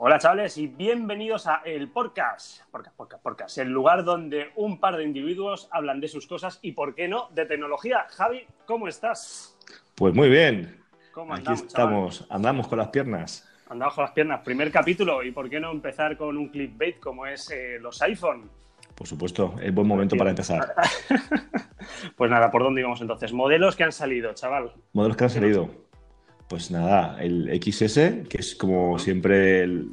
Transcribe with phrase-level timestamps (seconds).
[0.00, 4.96] Hola chavales y bienvenidos a el podcast, podcast, podcast, podcast, el lugar donde un par
[4.96, 8.06] de individuos hablan de sus cosas y, por qué no, de tecnología.
[8.10, 9.58] Javi, ¿cómo estás?
[9.96, 10.80] Pues muy bien.
[11.10, 12.36] ¿Cómo Aquí andamos, estamos, chaval?
[12.36, 13.48] andamos con las piernas.
[13.68, 14.40] Andamos con las piernas.
[14.44, 18.48] Primer capítulo y, ¿por qué no empezar con un clickbait como es eh, los iPhone?
[18.94, 20.74] Por supuesto, es buen momento para empezar.
[22.16, 23.32] Pues nada, ¿por dónde íbamos entonces?
[23.32, 24.72] Modelos que han salido, chaval.
[24.92, 25.87] Modelos que han salido.
[26.48, 29.90] Pues nada, el XS, que es como siempre el,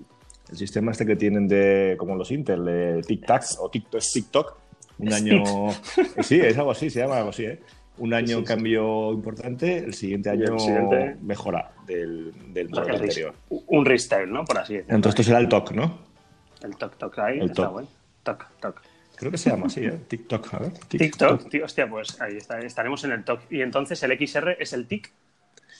[0.49, 4.57] el sistema este que tienen de, como los Intel, de TikTok o TikTok, es TikTok.
[4.99, 5.43] Un año.
[6.21, 7.59] Sí, es algo así, se llama algo así, ¿eh?
[7.97, 8.43] Un año Sí, sí.
[8.43, 13.33] cambio importante, el siguiente el año siguiente- mejora del, del modelo anterior.
[13.49, 14.45] Un restyle, ¿no?
[14.45, 14.95] Por así decirlo.
[14.95, 15.99] Entonces esto será el TOC, ¿no?
[16.63, 17.71] El toc toc ahí El está toc.
[17.73, 17.87] bueno.
[18.23, 18.81] Toc toc.
[19.17, 19.99] Creo que se llama así, ¿eh?
[20.07, 20.71] TikTok, a ver.
[20.89, 23.39] TikTok, tío, hostia, pues ahí está, estaremos en el TOC.
[23.51, 25.11] Y entonces el XR es el TIC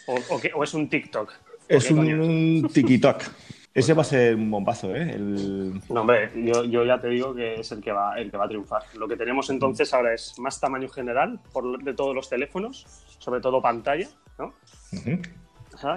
[0.08, 1.30] o, o qué- o es un TikTok.
[1.32, 1.34] ¿O
[1.68, 3.24] Es un, TikTok.
[3.74, 5.12] Ese va a ser un bombazo, ¿eh?
[5.16, 5.82] El...
[5.90, 8.46] No, hombre, yo, yo ya te digo que es el que va el que va
[8.46, 8.84] a triunfar.
[8.98, 12.86] Lo que tenemos entonces ahora es más tamaño general por, de todos los teléfonos,
[13.20, 14.08] sobre todo pantalla,
[14.40, 14.46] ¿no?
[14.94, 15.45] O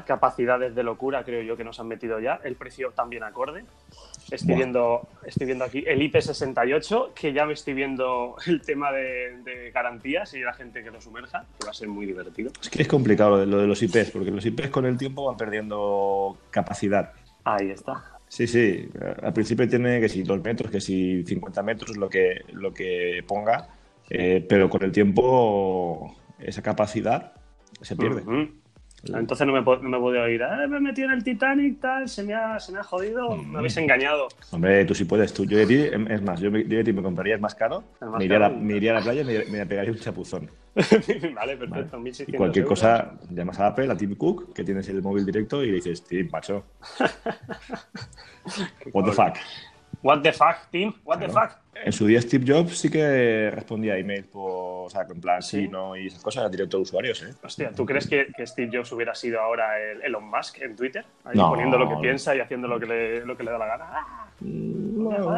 [0.05, 2.41] capacidades de locura creo yo que nos han metido ya.
[2.45, 3.65] El precio también acorde.
[4.31, 9.39] Estoy viendo, estoy viendo aquí el IP68, que ya me estoy viendo el tema de,
[9.43, 12.51] de garantías y la gente que lo sumerja, que va a ser muy divertido.
[12.61, 14.99] Es que es complicado lo de, lo de los IPs, porque los IPs con el
[14.99, 17.13] tiempo van perdiendo capacidad.
[17.45, 18.05] Ahí está.
[18.29, 18.91] Sí, sí.
[19.23, 23.25] Al principio tiene que si 2 metros, que si 50 metros, lo que, lo que
[23.27, 23.69] ponga.
[24.11, 27.33] eh, pero con el tiempo esa capacidad
[27.81, 28.23] se pierde.
[28.23, 28.58] Ujú.
[29.05, 30.43] Entonces no me, no me puedo ir.
[30.43, 33.37] "Ah, me he metido en el Titanic, tal, se me ha, se me ha jodido.
[33.37, 33.53] Mm.
[33.53, 34.27] Me habéis engañado.
[34.51, 35.33] Hombre, tú sí puedes.
[35.33, 37.85] Tú, yo de ti, em, es más, yo, de ti me compraría el más caro,
[38.01, 38.61] El más me, iría a la, caro.
[38.61, 40.51] me iría a la playa y me, me pegaría un chapuzón.
[40.75, 41.97] vale, perfecto.
[41.97, 42.03] ¿vale?
[42.03, 42.79] 1600 Y cualquier euros.
[42.81, 46.03] cosa, llamas a Apple, a Tim Cook, que tienes el móvil directo, y le dices,
[46.05, 46.65] Tim, macho.
[48.93, 49.37] What the fuck.
[50.03, 50.93] What the fuck, Tim?
[51.05, 51.51] What the fuck?
[51.85, 55.43] En su día Steve Jobs sí que respondía a email por, o sea, en plan
[55.43, 55.69] sí, ¿Sí?
[55.69, 57.35] no y esas cosas directo a usuarios, ¿eh?
[57.43, 61.05] Hostia, ¿tú crees que, que Steve Jobs hubiera sido ahora el Elon Musk en Twitter?
[61.25, 61.51] Ahí No.
[61.51, 63.85] poniendo lo que piensa y haciendo lo que le, lo que le da la gana.
[63.91, 64.29] ¡Ah!
[64.41, 65.31] No, no,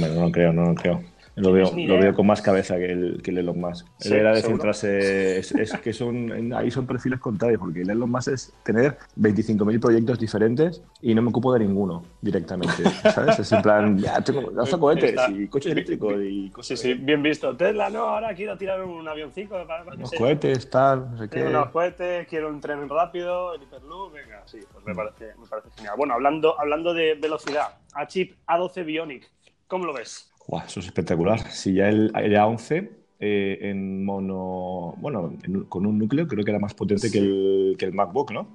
[0.00, 1.02] me- no lo creo, no lo creo.
[1.38, 3.86] Lo veo, lo veo con más cabeza que el, que el Elon Musk.
[3.98, 7.90] Sí, Él era de centrarse, es, es que son, ahí son perfiles contrarios, porque el
[7.90, 12.84] Elon Musk es tener 25.000 proyectos diferentes y no me ocupo de ninguno directamente,
[13.14, 13.38] ¿sabes?
[13.38, 16.94] Es en plan, ya tengo, lanzo cohetes Está- y coches eléctricos y Sí, cosas sí,
[16.94, 17.56] bien visto.
[17.56, 21.36] Tesla, no, ahora quiero tirar un avioncito para, para Unos cohetes, tal, no sé qué.
[21.36, 25.46] Tengo unos cohetes, quiero un tren rápido, el Hyperloop, venga, sí, pues me parece, me
[25.46, 25.94] parece genial.
[25.96, 29.30] Bueno, hablando, hablando de velocidad, a chip A12 Bionic,
[29.66, 30.30] ¿cómo lo ves?
[30.66, 31.40] Eso es espectacular.
[31.50, 32.88] Si ya el, el A11
[33.20, 37.76] eh, en mono, bueno, en- con un núcleo creo que era más potente que, el,
[37.78, 38.48] que el MacBook, ¿no?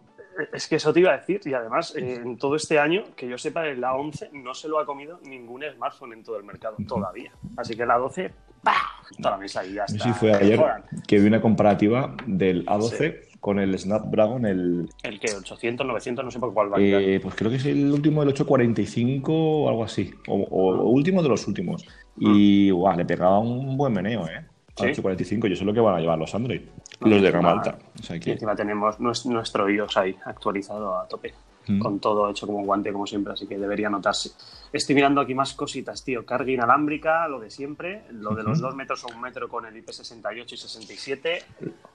[0.51, 3.27] Es que eso te iba a decir, y además, eh, en todo este año, que
[3.29, 6.75] yo sepa, el A11 no se lo ha comido ningún smartphone en todo el mercado,
[6.87, 7.31] todavía.
[7.55, 8.31] Así que el A12,
[8.63, 8.73] ¡pah!
[9.21, 10.03] Toda la mesa y ya está.
[10.03, 10.59] si fue ayer
[11.07, 16.31] que vi una comparativa del A12 con el Snapdragon, el, El que, 800, 900, no
[16.31, 19.83] sé por cuál va eh, pues creo que es el último del 845 o algo
[19.83, 21.85] así, o, o- o último de los últimos.
[22.17, 24.45] Y guau, le pegaba un buen meneo, ¿eh?
[24.77, 24.83] ¿Sí?
[24.85, 26.61] Al 845, yo sé lo que van a llevar los Android,
[27.01, 27.77] los de gama alta.
[27.99, 31.33] O sea Y encima tenemos nues- nuestro iOS ahí, actualizado a tope.
[31.67, 31.79] Mm.
[31.79, 34.31] con todo hecho como guante, como siempre, así que debería notarse.
[34.73, 36.25] Estoy mirando aquí más cositas, tío.
[36.25, 38.67] Carga inalámbrica, lo de siempre, lo de los Ujú.
[38.67, 41.43] 2 metros o un metro con el IP68 y 67,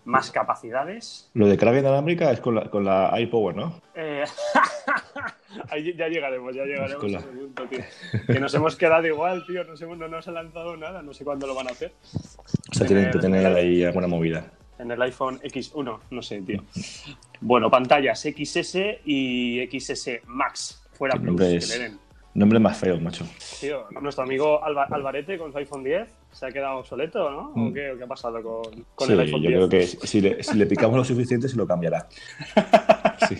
[0.06, 1.28] más capacidades.
[1.34, 3.80] lo de carga inalámbrica es con la, con la iPower, ¿no?
[3.94, 4.24] Eh,
[5.70, 7.80] ahí ya llegaremos, ya llegaremos Con la- a ese punto, tío.
[8.26, 9.64] Que nos hemos quedado igual, tío.
[9.64, 11.92] Nos hemos- no nos ha lanzado nada, no sé cuándo lo van a hacer.
[12.70, 14.50] O sea, tienen que tener ahí alguna movida.
[14.78, 16.62] En el iPhone X1, no sé, tío.
[17.40, 20.82] Bueno, pantallas XS y XS Max.
[20.92, 21.98] Fuera plus, nombre que le den.
[22.34, 23.26] Nombre más feo, macho.
[23.60, 27.52] Tío, nuestro amigo Alba- Alvarete con su iPhone 10 se ha quedado obsoleto, ¿no?
[27.52, 27.72] ¿O Mm.
[27.74, 29.52] qué, o qué ha pasado con, con Sí, el yo iPhone 10?
[29.54, 32.06] creo que si le, si le picamos lo suficiente se lo cambiará.
[33.28, 33.36] Sí.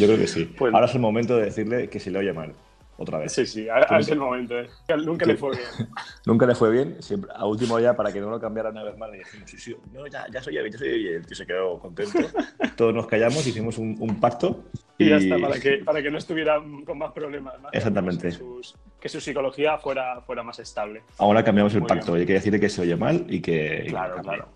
[0.00, 0.44] Yo creo que sí.
[0.46, 2.54] Pues- Ahora es el momento de decirle que se le oye mal.
[3.00, 3.32] Otra vez.
[3.32, 4.58] Sí, sí, ahora es el momento.
[4.58, 4.68] ¿eh?
[5.04, 5.88] Nunca le fue bien.
[6.26, 7.00] Nunca le fue bien.
[7.00, 9.56] Siempre, a último ya, para que no lo cambiara una vez más, le dijimos, sí,
[9.56, 11.00] sí, no, ya, ya soy bien, ya soy bien.
[11.12, 12.18] Y el tío se quedó contento.
[12.76, 14.64] Todos nos callamos, hicimos un, un pacto.
[14.98, 17.54] Y ya está, para que, para que no estuviera con más problemas.
[17.62, 18.28] más Exactamente.
[18.30, 21.02] Que, sus- que su psicología fuera, fuera más estable.
[21.18, 22.12] Ahora cambiamos el Muy pacto.
[22.12, 22.22] bien.
[22.22, 23.84] Hay que decirle que se oye mal y que.
[23.86, 24.32] y Claro, cambie.
[24.38, 24.48] claro.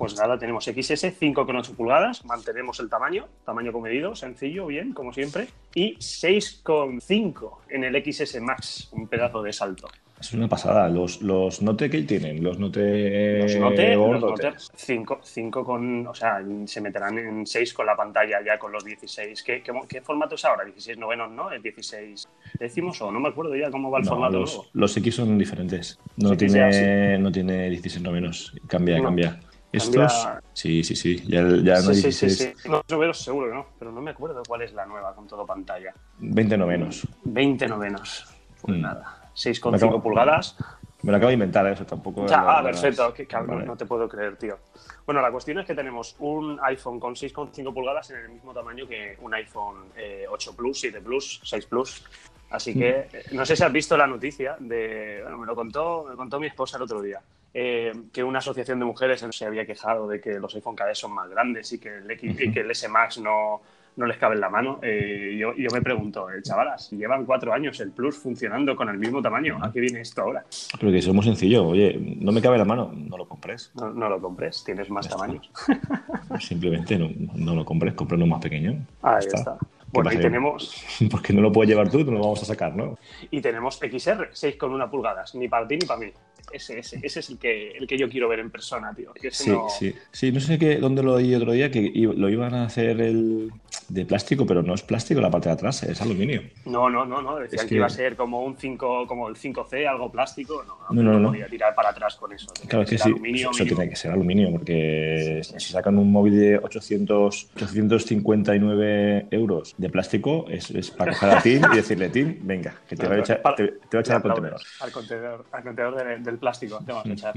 [0.00, 5.48] Pues nada, tenemos XS 5,8 pulgadas, mantenemos el tamaño, tamaño comedido, sencillo, bien, como siempre,
[5.74, 9.88] y 6,5 en el XS Max, un pedazo de salto.
[10.18, 10.88] Es una pasada.
[10.88, 13.40] Los, los Note que tienen, los Note.
[13.42, 14.70] Los Note, los Note tres.
[14.74, 16.06] 5, 5 con.
[16.06, 19.42] O sea, se meterán en 6 con la pantalla ya con los 16.
[19.42, 20.64] ¿Qué, qué, qué formato es ahora?
[20.64, 21.50] ¿16 novenos, no?
[21.52, 22.26] ¿Es 16
[22.58, 24.70] décimos o no me acuerdo ya cómo va el No, formato los, nuevo?
[24.72, 25.98] los X son diferentes.
[26.16, 28.54] No, Sí, tiene, sea no tiene 16 novenos.
[28.66, 29.04] Cambia, No.
[29.04, 29.40] cambia.
[29.72, 30.28] Cambia- Estos.
[30.52, 31.16] Sí, sí, sí.
[31.28, 32.38] Ya, ya no sí, hay sí, 16.
[32.38, 32.68] sí, sí.
[32.68, 35.46] No, novenos seguro que no, pero no me acuerdo cuál es la nueva con todo
[35.46, 35.94] pantalla.
[36.18, 37.06] 20 novenos.
[37.24, 38.26] 20 novenos.
[38.62, 38.80] Pues Mm.
[38.80, 39.30] nada.
[39.34, 40.56] 6,5 Me acabo- pulgadas.
[41.02, 41.72] Me lo acabo de inventar, ¿eh?
[41.72, 42.26] eso tampoco.
[42.26, 43.66] es Ya, ah, perfecto, qué cabrón, Vale.
[43.68, 44.58] no te puedo creer, tío.
[45.06, 48.86] Bueno, la cuestión es que tenemos un iPhone con 6,5 pulgadas en el mismo tamaño
[48.86, 52.04] que un iPhone eh, 8 Plus, 7 Plus, 6 Plus.
[52.50, 55.20] Así que eh, no sé si has visto la noticia de.
[55.22, 57.20] Bueno, me lo contó, me contó mi esposa el otro día.
[57.52, 60.98] Eh, que una asociación de mujeres se había quejado de que los iPhone cada vez
[60.98, 63.60] son más grandes y que el, X, y que el S Max no,
[63.96, 64.78] no les cabe en la mano.
[64.82, 68.98] Eh, yo, yo me pregunto, eh, chavalas, llevan cuatro años el Plus funcionando con el
[68.98, 69.58] mismo tamaño.
[69.62, 70.44] ¿A qué viene esto ahora?
[70.78, 71.66] Pero que eso es muy sencillo.
[71.66, 73.70] Oye, no me cabe la mano, no lo compres.
[73.74, 75.18] No, no lo compres, tienes más está.
[75.18, 75.50] tamaños.
[76.40, 78.86] Simplemente no, no lo compres, compra uno más pequeño.
[79.02, 79.58] Ahí está.
[79.58, 82.76] ¿Qué Bueno, y tenemos, Porque no lo puedes llevar tú, no lo vamos a sacar,
[82.76, 82.96] ¿no?
[83.30, 86.12] y tenemos XR, 6,1 pulgadas, ni para ti ni para mí.
[86.52, 89.12] Ese, ese, ese es el que, el que yo quiero ver en persona, tío.
[89.30, 89.94] Sí, no- sí.
[90.12, 93.50] Sí, no sé qué, dónde lo oí otro día, que lo iban a hacer el
[93.90, 96.42] de plástico, pero no es plástico la parte de atrás, es aluminio.
[96.64, 97.36] No, no, no, no.
[97.36, 97.68] Decían Es que...
[97.70, 100.62] que- iba a ser como un 5, como el 5C, algo plástico.
[100.64, 101.28] No, No, no, no.
[101.28, 102.46] podía tirar para atrás con eso.
[102.52, 103.76] Tenía Claro, es que sí, aluminio, eso mínimo.
[103.76, 105.60] tiene que ser aluminio, porque Sí, sí.
[105.66, 111.42] si sacan un móvil de 800, 859 euros de plástico, es, es para coger a
[111.42, 114.00] Tim y decirle, Tim, venga, que te voy a echar, Para- te, te voy a
[114.00, 114.60] echar al contenedor.
[114.80, 116.80] Al contenedor, al contenedor de- del plástico.
[116.84, 117.34] Te vas a echar.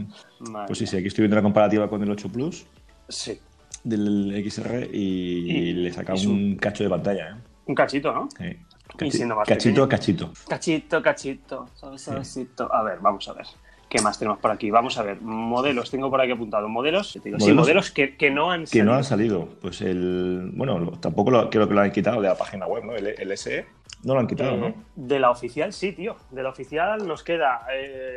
[0.67, 2.65] Pues sí, sí, aquí estoy viendo la comparativa con el 8 Plus
[3.09, 3.39] Sí.
[3.83, 4.99] Del XR y,
[5.69, 7.29] Y- le saca y un cacho de pantalla.
[7.31, 7.35] ¿eh?
[7.67, 8.29] Un cachito, ¿no?
[8.37, 8.57] Sí.
[9.05, 10.31] Y siendo más cachito cachito.
[10.47, 11.65] Cachito, cachito.
[12.71, 13.45] A ver, vamos a ver.
[13.89, 14.71] ¿Qué más tenemos por aquí?
[14.71, 15.21] Vamos a ver.
[15.21, 16.67] Modelos, tengo por aquí apuntado.
[16.67, 17.55] Modelos, digo, sí, ¿Modelos?
[17.65, 18.85] modelos que, que no han Que salido.
[18.85, 19.49] no han salido.
[19.61, 20.49] Pues el.
[20.53, 22.95] Bueno, tampoco lo, creo que lo han quitado de la página web, ¿no?
[22.95, 23.65] El, el SE
[24.03, 24.73] no lo han quitado, Eh, ¿no?
[24.95, 26.15] De la oficial, sí, tío.
[26.31, 27.65] De la oficial nos queda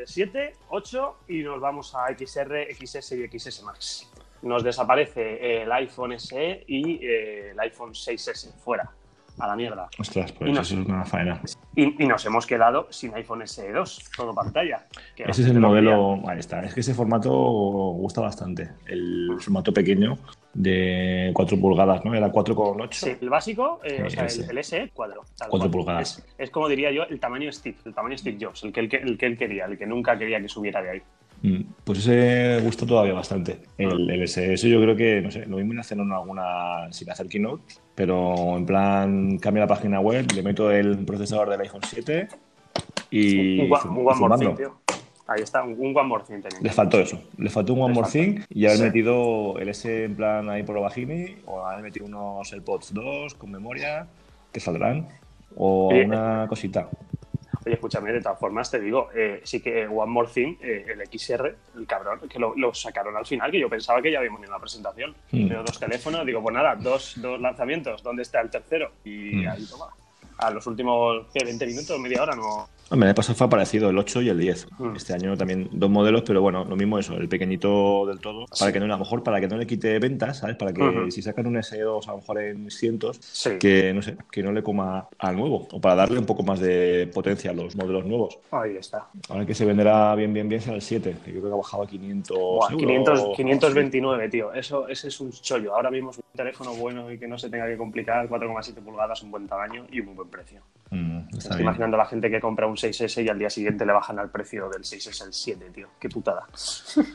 [0.07, 4.11] 7, 8 y nos vamos a XR, XS y XS Max.
[4.43, 8.91] Nos desaparece el iPhone SE y eh, el iPhone 6S fuera,
[9.39, 9.89] a la mierda.
[9.99, 11.41] Ostras, pues y no eso es una faena.
[11.75, 14.87] Y, y nos hemos quedado sin iPhone SE 2, todo pantalla.
[15.17, 16.23] Ese es el lo modelo.
[16.27, 16.61] Ahí está.
[16.63, 18.71] Es que ese formato gusta bastante.
[18.87, 20.17] El formato pequeño
[20.55, 22.15] de 4 pulgadas, ¿no?
[22.15, 22.89] Era 4,8.
[22.93, 25.23] Sí, el básico, eh, o sea, el, el SE, cuadro.
[25.37, 25.71] tal Cuatro cual.
[25.71, 26.19] pulgadas.
[26.19, 28.89] Es, es como diría yo, el tamaño Steve, el tamaño Steve Jobs, el que, el,
[28.89, 31.03] que, el que él quería, el que nunca quería que subiera de ahí.
[31.43, 33.61] Mm, Pues ese gusta todavía bastante.
[33.79, 34.53] El, el S.
[34.55, 36.91] Eso yo creo que, no sé, lo mismo en hacer en alguna.
[36.93, 37.63] sin hacer keynote,
[37.95, 42.29] pero en plan, cambia la página web, le meto el procesador del iPhone 7
[43.11, 43.61] y.
[43.61, 44.39] un, un One More.
[44.39, 44.75] Thing, tío.
[45.29, 46.61] Ahí está, un, un One More Thing tenía.
[46.61, 47.21] Le faltó eso.
[47.37, 48.09] Le faltó un One More.
[48.09, 48.85] Thing y haber Sí.
[48.85, 53.35] metido el S en plan ahí por lo bajini o haber metido unos AirPods 2
[53.35, 54.07] con memoria
[54.53, 55.09] que saldrán
[55.57, 56.89] o una cosita.
[57.67, 61.03] Oye, escúchame, de todas formas te digo, eh, sí que One More Thing, eh, el
[61.19, 64.41] XR, el cabrón, que lo, lo sacaron al final, que yo pensaba que ya habíamos
[64.45, 65.17] en la presentación.
[65.33, 65.49] Hmm.
[65.49, 68.93] Veo dos teléfonos, digo, pues nada, dos, dos lanzamientos, ¿dónde está el tercero?
[69.05, 69.49] Y Hmm.
[69.49, 69.87] ahí toma.
[70.39, 72.69] A los últimos ¿qué, 20 minutos, media hora, no.
[72.89, 74.69] Hombre, el pasado fue parecido, el 8 y el 10.
[74.79, 74.95] Mm.
[74.95, 78.73] Este año también dos modelos, pero bueno, lo mismo eso, el pequeñito del todo, para
[78.73, 80.55] que no, a lo mejor para que no le quite ventas, ¿sabes?
[80.57, 83.59] Para que si sacan un S2 a lo mejor en cientos, Sí.
[83.59, 86.61] que no sé, que no le coma al nuevo, o para darle un poco más
[86.61, 88.39] de potencia a los modelos nuevos.
[88.53, 89.09] Ahí está.
[89.31, 91.63] Ahora que se venderá bien, bien, bien será el 7, que yo creo que ha
[91.63, 92.79] bajado a 500 Buah, euros.
[93.37, 94.53] 500, 529, tío.
[94.55, 95.75] Eso, ese es un chollo.
[95.75, 98.29] Ahora mismo es un teléfono bueno y que no se tenga que complicar.
[98.29, 100.61] 4,7 pulgadas, un buen tamaño y un buen precio.
[100.91, 101.63] Mm, está estoy bien.
[101.63, 104.31] imaginando a la gente que compra un 6S y al día siguiente le bajan al
[104.31, 105.89] precio del 6S al 7, tío.
[105.99, 106.47] Qué putada.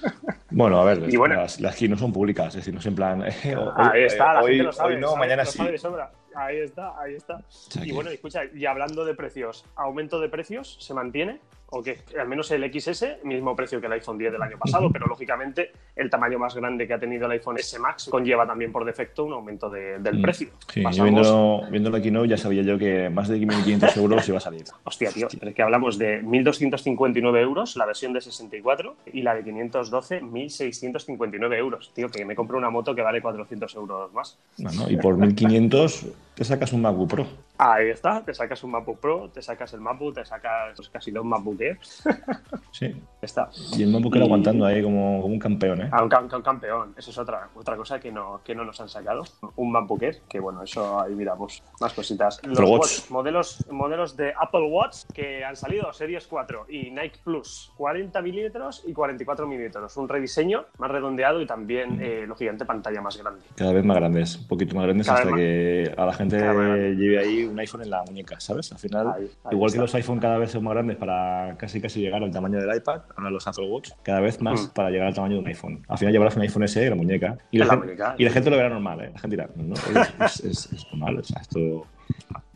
[0.53, 1.35] Bueno, a ver, Y bueno.
[1.35, 3.23] las, las keys no son públicas, es decir, no es en plan.
[3.23, 4.95] eh, hoy- ahí está, la hoy, gente lo sabe.
[4.95, 5.57] hoy no, sabe- mañana lo sí.
[5.57, 6.11] sabe de sobra.
[6.35, 7.35] Ahí está, ahí está.
[7.37, 11.39] O sea Y bueno, escucha, y hablando de precios, ¿aumento de precios se mantiene?
[11.73, 11.99] ¿O qué?
[12.19, 15.71] Al menos el XS, mismo precio que el iPhone 10 del año pasado, pero lógicamente
[15.95, 19.23] el tamaño más grande que ha tenido el iPhone S Max conlleva también por defecto
[19.23, 20.21] un aumento de- del Mm.
[20.21, 20.49] precio.
[20.67, 24.37] Sí, yo Pasamos- viendo, la keynote ya sabía yo que más de 1.500 euros iba
[24.37, 24.63] a salir.
[24.83, 29.33] Hostia, tío, pero es que hablamos de 1.259 euros la versión de 64 y la
[29.33, 31.91] de 512, 1.659 euros.
[31.95, 34.37] Tío, que me compro una moto que vale 400 euros más.
[34.57, 37.27] Bueno, y por 1.500 te sacas un MacBook Pro.
[37.57, 41.23] Ahí está, te sacas un MacBook Pro, te sacas el MacBook, te sacas casi dos
[41.23, 42.03] MacBook Airs.
[42.71, 42.95] Sí.
[43.21, 43.49] Está.
[43.77, 45.89] Y el MacBook Air Y- aguantando ahí como, como un campeón, ¿eh?
[45.91, 48.79] Ah, un, cam- un campeón, eso es otra, otra cosa que no, que no nos
[48.81, 49.23] han sacado.
[49.57, 52.39] Un MacBook Air, que bueno, eso ahí miramos, más cositas.
[52.43, 52.71] Los Watch.
[52.71, 58.19] Watch, modelos, modelos de Apple Watch que han salido, Series 4 y Nike Plus, 40
[58.21, 59.95] milímetros y 44 milímetros.
[59.97, 62.01] Un rediseño más redondeado y también, Mm.
[62.01, 63.41] eh, lo gigante, pantalla más grande.
[63.55, 65.39] Cada vez más grandes, un poquito más grandes Cada hasta más.
[65.39, 68.71] que a la gente lleve ahí un iPhone en la muñeca, ¿sabes?
[68.71, 69.81] Al final, Ahí, ahí igual que está.
[69.81, 73.01] los iPhone cada vez son más grandes para casi casi llegar al tamaño del iPad,
[73.17, 74.73] ahora los Apple Watch, cada vez más Mm.
[74.73, 75.83] para llegar al tamaño de un iPhone.
[75.87, 77.37] Al final llevarás un iPhone SE en la muñeca.
[77.51, 79.11] Y la, la gente, muñeca, y la gente lo verá normal, ¿eh?
[79.13, 81.85] La gente dirá, no, es, es, es- es normal, o sea, esto...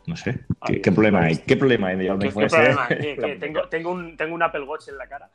[0.07, 1.37] No sé, ¿qué, qué problema hay?
[1.37, 2.95] ¿Qué problema hay de llevar un ¿Qué, iPhone SE?
[2.95, 5.31] Que- que tengo, tengo, un, tengo un Apple Watch en la cara.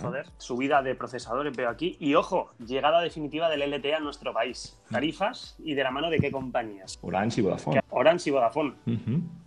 [0.00, 1.96] Joder, subida de procesadores veo aquí.
[2.00, 4.78] Y ojo, llegada definitiva del LTE a nuestro país.
[4.90, 6.98] Tarifas y de la mano de qué compañías.
[7.02, 7.80] Orange y Vodafone.
[7.90, 8.74] Orange y Vodafone.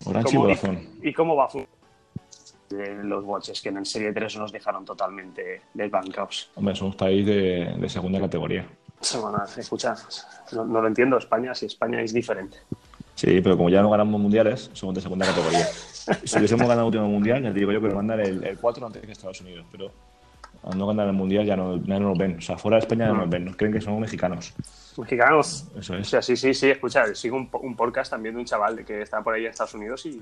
[0.05, 0.89] Orange y ¿Cómo- Vodafone.
[1.01, 1.47] ¿Y cómo va?
[2.69, 6.49] De los watches que en el Serie 3 nos dejaron totalmente desbancados.
[6.55, 8.65] Hombre, somos país de, de segunda categoría.
[9.01, 9.95] Se van a escuchar.
[10.51, 12.57] No, no lo entiendo, España, si España es diferente.
[13.13, 15.65] Sí, pero como ya no ganamos mundiales, somos de segunda categoría.
[16.23, 18.59] Si hubiésemos ganado el último mundial, ya te digo yo que nos mandan el, el
[18.59, 19.91] 4 antes que Estados Unidos, pero
[20.65, 22.37] al no ganar el mundial ya no, ya no nos ven.
[22.37, 24.53] O sea, fuera de España ya no nos ven, nos creen que somos mexicanos.
[24.97, 25.67] Mexicanos.
[25.77, 26.07] Eso O es.
[26.09, 28.85] sea, sí, sí, sí, escucha, sigo un, po- un podcast también de un chaval de
[28.85, 30.21] que está por ahí en Estados Unidos y,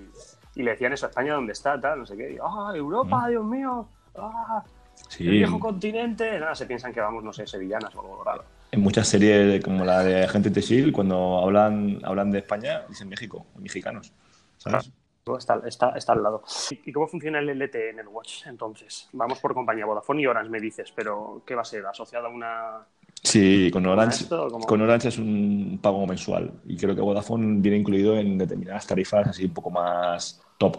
[0.56, 1.80] y le decían eso, España, ¿dónde está?
[1.80, 2.38] Tal, no sé qué.
[2.44, 3.88] Ah, Europa, Dios mío.
[4.18, 6.40] Ah, el Sí, viejo continente.
[6.40, 8.44] Nada, se piensan que vamos, no sé, sevillanas o algo raro.
[8.72, 13.46] en muchas series como la de Agente Tesil, cuando hablan, hablan de España, dicen México,
[13.60, 14.12] mexicanos.
[14.58, 14.92] ¿Sabes?
[15.38, 16.44] Está, está, está al lado.
[16.86, 18.46] ¿Y cómo funciona el LTE en el Watch?
[18.46, 21.86] Entonces, vamos por compañía Vodafone y Orange, me dices, pero ¿qué va a ser?
[21.86, 22.86] ¿Asociado a una...?
[23.24, 27.78] Sí, con Orange, esto, con Orange es un pago mensual y creo que Vodafone viene
[27.78, 30.76] incluido en determinadas tarifas así un poco más top,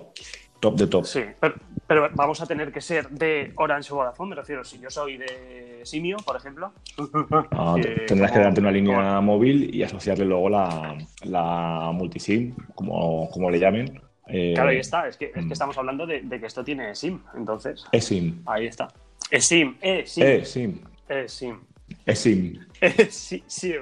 [0.60, 1.04] top de top.
[1.06, 1.54] Sí, pero,
[1.86, 5.16] pero vamos a tener que ser de Orange o Vodafone, me refiero, si yo soy
[5.16, 6.70] de Simio, por ejemplo.
[7.52, 11.90] Ah, eh, tendrás que como- darte una como- línea móvil y asociarle luego la, la
[11.94, 14.02] multisim, como, como le llamen.
[14.26, 15.46] Eh, Claro, ahí está, es que, es mm.
[15.48, 18.42] que estamos hablando de, de que esto tiene SIM, entonces, eSIM.
[18.46, 18.88] ahí está.
[19.30, 20.80] eSIM, eSIM, eSIM.
[21.08, 21.60] eSIM.
[22.06, 22.60] eSIM.
[23.10, 23.74] Sí, sí,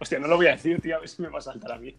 [0.00, 1.78] hostia, no lo voy a decir, tío, a ver si me va a saltar a
[1.78, 1.94] mí,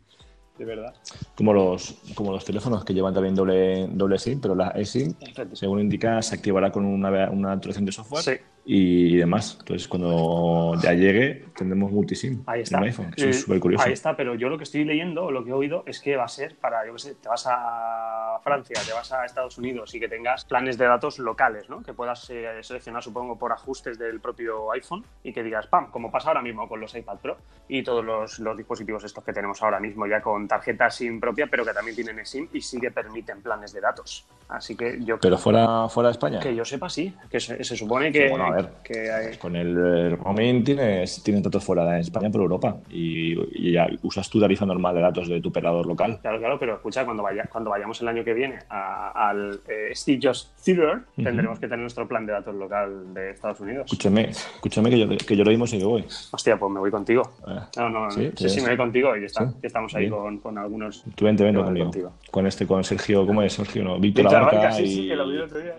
[0.58, 0.94] de verdad.
[1.36, 5.14] Como los, como los teléfonos que llevan también doble, doble SIM, pero la eSIM,
[5.54, 8.32] según indica, se activará con una, una actualización de software Sí.
[8.72, 9.58] Y demás.
[9.62, 12.78] Entonces, cuando ya llegue, tendremos multisim Ahí está.
[12.78, 13.12] en un iPhone.
[13.12, 13.84] que Eso Eh, es súper curioso.
[13.84, 16.16] Ahí está, pero yo lo que estoy leyendo o lo que he oído es que
[16.16, 19.58] va a ser para, yo qué sé, te vas a Francia, te vas a Estados
[19.58, 21.82] Unidos y que tengas planes de datos locales, ¿no?
[21.82, 26.12] Que puedas eh, seleccionar, supongo, por ajustes del propio iPhone y que digas, pam, como
[26.12, 29.64] pasa ahora mismo con los iPad Pro y todos los, los dispositivos estos que tenemos
[29.64, 32.92] ahora mismo ya con tarjeta SIM propia, pero que también tienen SIM y sí que
[32.92, 34.26] permiten planes de datos.
[34.48, 36.40] Así que yo Pero fuera, fuera de España.
[36.40, 38.72] que yo sepa, sí, que se, se supone que, Bueno, a ver.
[38.84, 43.34] que hay- Con el, el roaming tienes, tienes datos fuera de España por Europa y,
[43.68, 46.20] y ya usas tu tarifa normal de datos de tu operador local.
[46.22, 49.92] Claro, claro, pero escucha, cuando, vaya, cuando vayamos el año que viene a- al eh,
[49.94, 53.86] Steve Jobs Theater, tendremos que tener nuestro plan de datos local de Estados Unidos.
[53.86, 56.06] Escúchame, escúchame que yo, que yo lo mismo sí que voy.
[56.32, 57.24] Hostia, pues me voy contigo.
[57.48, 59.48] Eh, No, no, Sí, sí, sí, sí, me voy contigo y ya está.
[59.48, 61.04] Sí, Ya estamos ahí con, con algunos.
[61.16, 61.86] Tú vente, vente Yo conmigo.
[61.86, 62.12] contigo.
[62.32, 63.84] Con este, con Sergio, ¿cómo es Sergio?
[63.84, 65.76] No, Víctor Abarca Abarca, sí, y sí, que lo vi el otro día.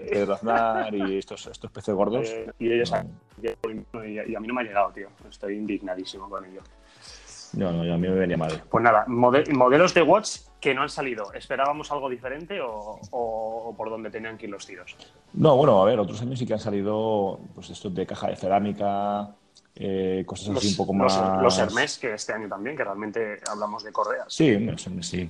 [0.93, 2.29] Y estos, estos peces gordos.
[2.29, 3.09] Eh, y ellos han-
[3.43, 5.09] y, y a mí no me ha llegado, tío.
[5.29, 6.61] Estoy indignadísimo con ello.
[7.55, 8.63] No, no, a mí me venía mal.
[8.71, 11.33] Pues nada, mode- modelos de Watch que no han salido.
[11.33, 12.71] ¿Esperábamos algo diferente o,
[13.11, 14.97] o- o por dónde tenían que ir los tiros?
[15.33, 18.37] No, bueno, a ver, otros años sí que han salido pues estos de caja de
[18.37, 19.35] cerámica,
[19.77, 21.19] eh, cosas así un poco más...
[21.41, 24.27] los Hermes, que este año también, que realmente hablamos de correas.
[24.29, 25.29] Sí, los Hermes, sí.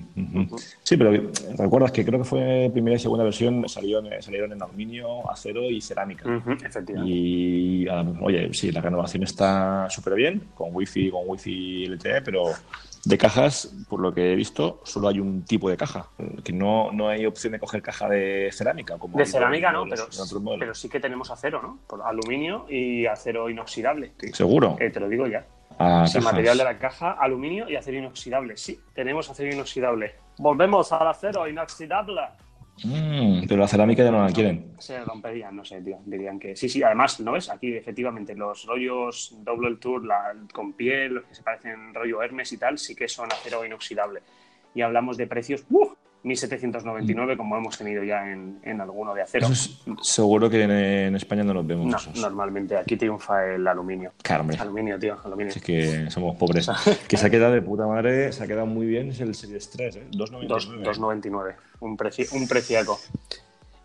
[0.83, 1.11] Sí, pero
[1.57, 5.69] recuerdas que creo que fue primera y segunda versión, salieron, eh, salieron en aluminio, acero
[5.69, 6.27] y cerámica.
[6.27, 7.13] Ujú, efectivamente.
[7.13, 7.87] Y,
[8.21, 12.51] oye, sí, la renovación está súper bien, con wifi, con wifi LTE, pero
[13.03, 16.07] de cajas, por lo que he visto, solo hay un tipo de caja,
[16.43, 18.97] que no, no hay opción de coger caja de cerámica.
[18.97, 20.07] Como De cerámica no, pero,
[20.59, 21.79] pero sí que tenemos acero, ¿no?
[21.87, 24.13] Por aluminio y acero inoxidable.
[24.33, 24.77] ¿Seguro?
[24.79, 25.45] Eh, te lo digo ya.
[25.79, 28.55] Ah, Sí, material de la caja, aluminio y acero inoxidable.
[28.57, 30.15] Sí, tenemos acero inoxidable.
[30.37, 32.21] Volvemos al acero inoxidable.
[32.83, 34.73] Mm, pero la cerámica ya no la quieren.
[34.79, 35.99] Se romperían, no sé, tío.
[36.05, 36.81] Dirían que sí, sí.
[36.83, 37.49] Además, ¿no ves?
[37.49, 42.51] Aquí, efectivamente, los rollos Double Tour la, con piel, los que se parecen rollo Hermes
[42.53, 44.21] y tal, sí que son acero inoxidable.
[44.73, 45.87] Y hablamos de precios ¡uh!
[46.23, 49.47] 1799, como hemos tenido ya en, en alguno de acero.
[49.47, 51.87] Es- seguro que en, en España no los vemos.
[51.87, 52.19] No, esos.
[52.21, 54.11] normalmente aquí triunfa el aluminio.
[54.39, 54.57] Hombre.
[54.59, 55.51] Aluminio, tío, aluminio.
[55.55, 56.69] Es que somos pobres.
[57.07, 59.09] que se ha quedado de puta madre, se ha quedado muy bien.
[59.09, 60.03] Es el Series 3, ¿eh?
[60.11, 60.47] 2.99.
[60.47, 61.55] Dos- 2,99.
[61.81, 62.99] Un, preci un preciaco.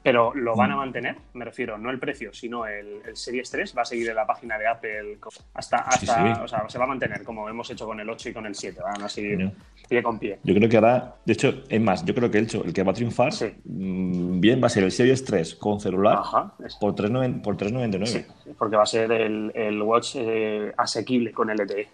[0.03, 3.75] Pero lo van a mantener, me refiero, no el precio, sino el, el Series 3
[3.77, 5.19] va a seguir en la página de Apple
[5.53, 6.41] hasta, Sí, hasta sí.
[6.45, 8.55] o sea, se va a mantener como hemos hecho con el 8 y con el
[8.55, 9.51] 7, van a seguir
[9.89, 10.39] pie con pie.
[10.45, 12.85] Yo creo que ahora, de hecho, es más, yo creo que el, hecho- el que
[12.85, 13.47] va a triunfar Sí.
[13.65, 18.07] mm, bien va a ser el Series 3 con celular Ajá, por 3,9 por 3,99.
[18.07, 18.25] sí,
[18.57, 21.89] porque va a ser el, el Watch eh, asequible con LTE.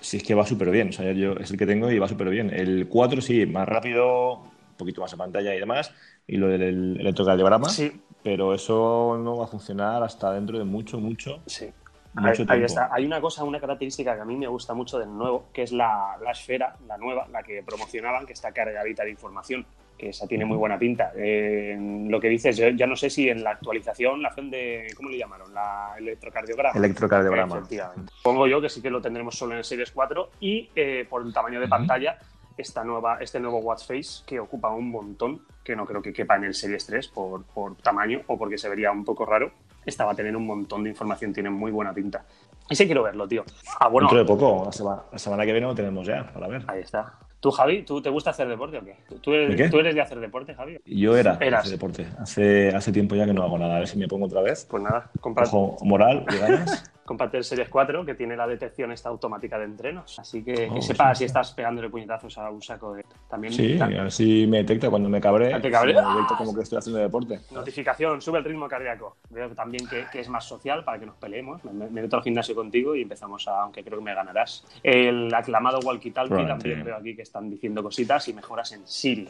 [0.00, 2.06] Si es que va súper bien, o sea, yo es el que tengo y va
[2.06, 2.50] súper bien.
[2.54, 4.44] El 4 sí, más rápido,
[4.76, 5.92] poquito más de pantalla y demás,
[6.26, 10.98] y lo del electrocardiograma, Sí, pero eso no va a funcionar hasta dentro de mucho,
[10.98, 11.72] mucho, sí.
[12.14, 12.88] mucho Ahí, ahí está.
[12.92, 15.72] Hay una cosa, una característica que a mí me gusta mucho del nuevo, que es
[15.72, 19.66] la, la esfera, la nueva, la que promocionaban, que está cargadita de información,
[19.96, 21.12] que esa tiene muy buena pinta.
[21.16, 21.76] Eh,
[22.08, 25.18] lo que dices, yo ya no sé si en la actualización, la de, ¿cómo le
[25.18, 25.52] llamaron?
[25.54, 26.78] La electrocardiograma.
[26.78, 27.56] Electrocardiograma.
[27.58, 28.12] Efectivamente.
[28.22, 31.22] Pongo yo que sí que lo tendremos solo en el Series 4 y eh, por
[31.22, 32.18] el tamaño de pantalla,
[32.56, 36.36] esta nueva, este nuevo Watch Face que ocupa un montón, que no creo que quepa
[36.36, 39.52] en el Series 3 por, por tamaño o porque se vería un poco raro.
[39.84, 42.24] Esta va a tener un montón de información, tiene muy buena pinta.
[42.68, 43.44] Ese quiero verlo, tío.
[43.78, 46.48] Ah, bueno, Dentro de poco, la semana, la semana que viene lo tenemos ya, para
[46.48, 46.64] ver.
[46.66, 47.14] ahí está.
[47.38, 48.96] ¿Tú, Javi, tú te gusta hacer deporte o qué?
[49.20, 49.68] ¿Tú eres, ¿De qué?
[49.68, 50.80] ¿tú eres de hacer deporte, Javi?
[50.86, 52.06] Yo era de hacer deporte.
[52.18, 53.76] Hace, hace tiempo ya que no hago nada.
[53.76, 54.66] A ver si me pongo otra vez.
[54.68, 56.90] Pues nada, cómprate, Ojo moral y ganas.
[57.32, 60.18] el Series 4 que tiene la detección esta automática de entrenos.
[60.18, 61.18] Así que, que Oh, sepa sí.
[61.20, 63.04] si estás pegándole puñetazos a un saco de...
[63.28, 65.52] También Sí, a ver si me detecta cuando me cabré.
[65.54, 65.58] Ah.
[65.58, 67.40] Me detecta como que estoy haciendo deporte.
[67.52, 69.16] Notificación, sube el ritmo cardíaco.
[69.30, 71.64] Veo también que, que es más social para que nos peleemos.
[71.64, 74.64] Me, me meto al gimnasio contigo y empezamos a, aunque creo que me ganarás.
[74.82, 79.28] El aclamado walkie talkie también veo aquí que están diciendo cositas y mejoras en Siri.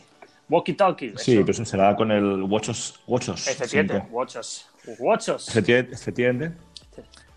[0.49, 1.13] Walkie talkie.
[1.17, 4.07] Sí, pero eso será con el WatchOS, WatchOS F7, 5.
[4.11, 4.71] Watchos.
[5.01, 5.49] Watchos.
[5.49, 6.53] Efectivamente, efectivamente.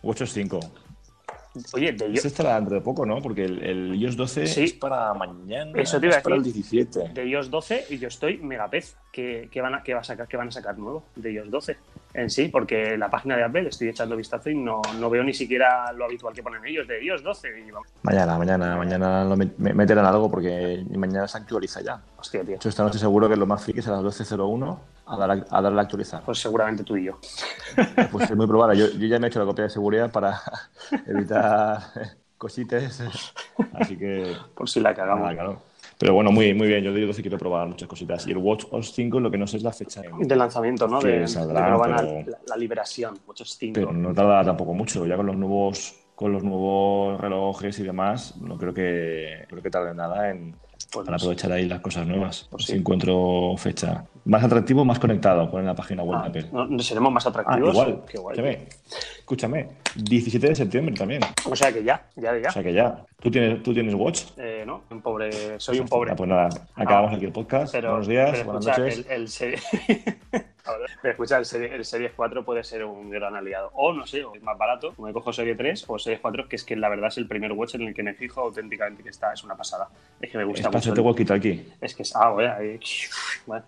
[0.03, 0.59] WatchOS 5.
[1.73, 3.21] Oye, de yo, Ese estará dentro de poco, ¿no?
[3.21, 4.63] Porque el, el iOS 12 Sí.
[4.65, 5.71] es para mañana.
[5.81, 6.63] Eso te iba a es para el decir.
[6.63, 7.13] 17.
[7.13, 8.95] de iOS 12 y yo estoy megapez.
[9.11, 11.49] ¿Qué, qué van a, qué, va a sacar, ¿Qué van a sacar nuevo de iOS
[11.49, 11.77] 12?
[12.13, 15.33] En sí, porque la página de Apple estoy echando vistazo y no, no veo ni
[15.33, 17.49] siquiera lo habitual que ponen ellos de iOS 12.
[17.59, 22.01] Y vamos, Mañana, mañana, mañana lo met- me- meterán algo porque mañana se actualiza ya.
[22.17, 22.49] hostia, tío.
[22.51, 25.45] De hecho, esta noche seguro que lo más friki a las 12.01 a, dar a,
[25.51, 26.23] a darle a actualizar.
[26.25, 27.19] Pues seguramente tú y yo.
[28.11, 28.75] Pues es muy probable.
[28.77, 30.41] Yo, yo ya me he hecho la copia de seguridad para
[31.05, 31.79] evitar
[32.39, 33.01] cositas.
[33.73, 35.21] Así que, Por si la cagamos.
[35.21, 35.61] nada, claro.
[35.99, 36.81] Pero bueno, muy, muy bien.
[36.83, 38.25] Yo de 12 quiero probar muchas cositas.
[38.25, 40.01] Y el Watch OS 5 lo que no sé es la fecha.
[40.17, 40.99] de lanzamiento, ¿no?
[41.01, 43.71] De, de saldrá, a- pero- la, la liberación, 8.5.
[43.73, 45.05] Pero no tarda tampoco mucho.
[45.05, 49.69] Ya con los nuevos con los nuevos relojes y demás, no creo que creo que
[49.69, 50.53] tarde nada en
[50.91, 51.25] Pues para no sé.
[51.25, 52.47] aprovechar ahí las cosas nuevas.
[52.49, 54.05] Pues si encuentro fecha.
[54.25, 56.49] Más atractivo, más conectado con la página web Ah, de Apple.
[56.51, 57.69] ¿no- no ¿Seremos más Ah, atractivos?
[57.73, 58.01] igual.
[58.07, 58.35] Qué guay.
[58.37, 58.67] Escúchame,
[59.19, 59.67] escúchame.
[59.95, 61.21] 17 de septiembre también.
[61.49, 62.49] O sea que ya, ya de ya.
[62.49, 63.05] O sea que ya.
[63.21, 64.23] ¿Tú tienes, tú tienes Watch?
[64.37, 66.11] Eh, no, un pobre, soy un pobre.
[66.11, 67.71] Ah, pues nada, acabamos aquí el podcast.
[67.71, 69.05] Pero, Buenos días, pero buenas escucha, noches.
[69.09, 69.21] El,
[70.33, 70.45] el
[71.03, 73.71] escucha, el, serie, el Series 4 puede ser un gran aliado.
[73.73, 76.55] O no sé, o es más barato, me cojo Serie 3 o Series 4, que
[76.55, 79.09] es que la verdad es el primer watch en el que me fijo auténticamente que
[79.09, 79.87] está, es una pasada.
[80.21, 80.93] Es que me gusta mucho.
[80.93, 81.63] El- walkie-talkie.
[81.81, 82.53] Es que es, ah, bueno,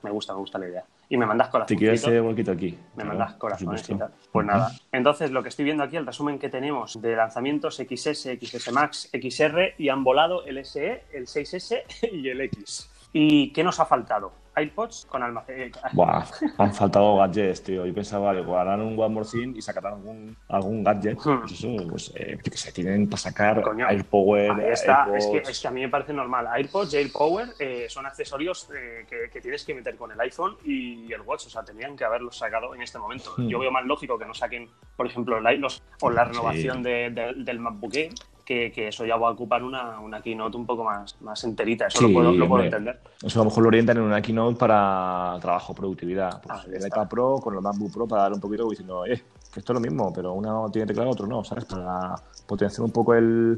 [0.03, 0.83] me gusta, me gusta la idea.
[1.09, 1.79] Y me mandas ¿Te corazoncitos.
[1.79, 2.71] quieres ese walkie-talkie?
[2.71, 4.11] Me Claro, mandas corazones y tal.
[4.31, 4.71] Pues nada.
[4.93, 9.09] Entonces, lo que estoy viendo aquí, el resumen que tenemos de lanzamientos XS, XS Max,
[9.11, 11.83] XR y han volado el SE, el 6S
[12.13, 12.89] y el X.
[13.11, 14.31] ¿Y qué nos ha faltado?
[14.57, 15.59] iPods con almacén.
[15.61, 16.25] eh, Buah,
[16.57, 17.85] han faltado gadgets, tío.
[17.85, 21.17] Yo pensaba, digo, harán un One More Thing y sacarán algún, algún gadget.
[21.23, 21.39] Hmm.
[21.41, 25.37] Pues eso, pues, eh, qué sé, tienen para sacar Coño, AirPower, Ahí está, es que,
[25.37, 26.47] es que a mí me parece normal.
[26.53, 30.57] AirPods y AirPower eh, son accesorios eh, que, que tienes que meter con el iPhone
[30.65, 31.47] y el Watch.
[31.47, 33.33] O sea, tenían que haberlos sacado en este momento.
[33.37, 33.47] Hmm.
[33.47, 37.09] Yo veo más lógico que no saquen, por ejemplo, el iLos o la renovación de-
[37.11, 38.11] de- del MacBook Air,
[38.45, 41.88] que, que eso ya va a ocupar una, una keynote un poco más, más enterita.
[41.88, 42.99] Eso Sí, lo, puedo, lo puedo entender.
[43.23, 46.41] Eso a lo mejor lo orientan en una keynote para trabajo, productividad.
[46.41, 49.21] Pues Ah, el iPad Pro con el MacBook Pro para dar un poquito diciendo, eh,
[49.54, 51.65] que esto es lo mismo, pero uno tiene teclado, otro no, ¿sabes?
[51.65, 52.15] Para
[52.47, 53.58] potenciar un poco el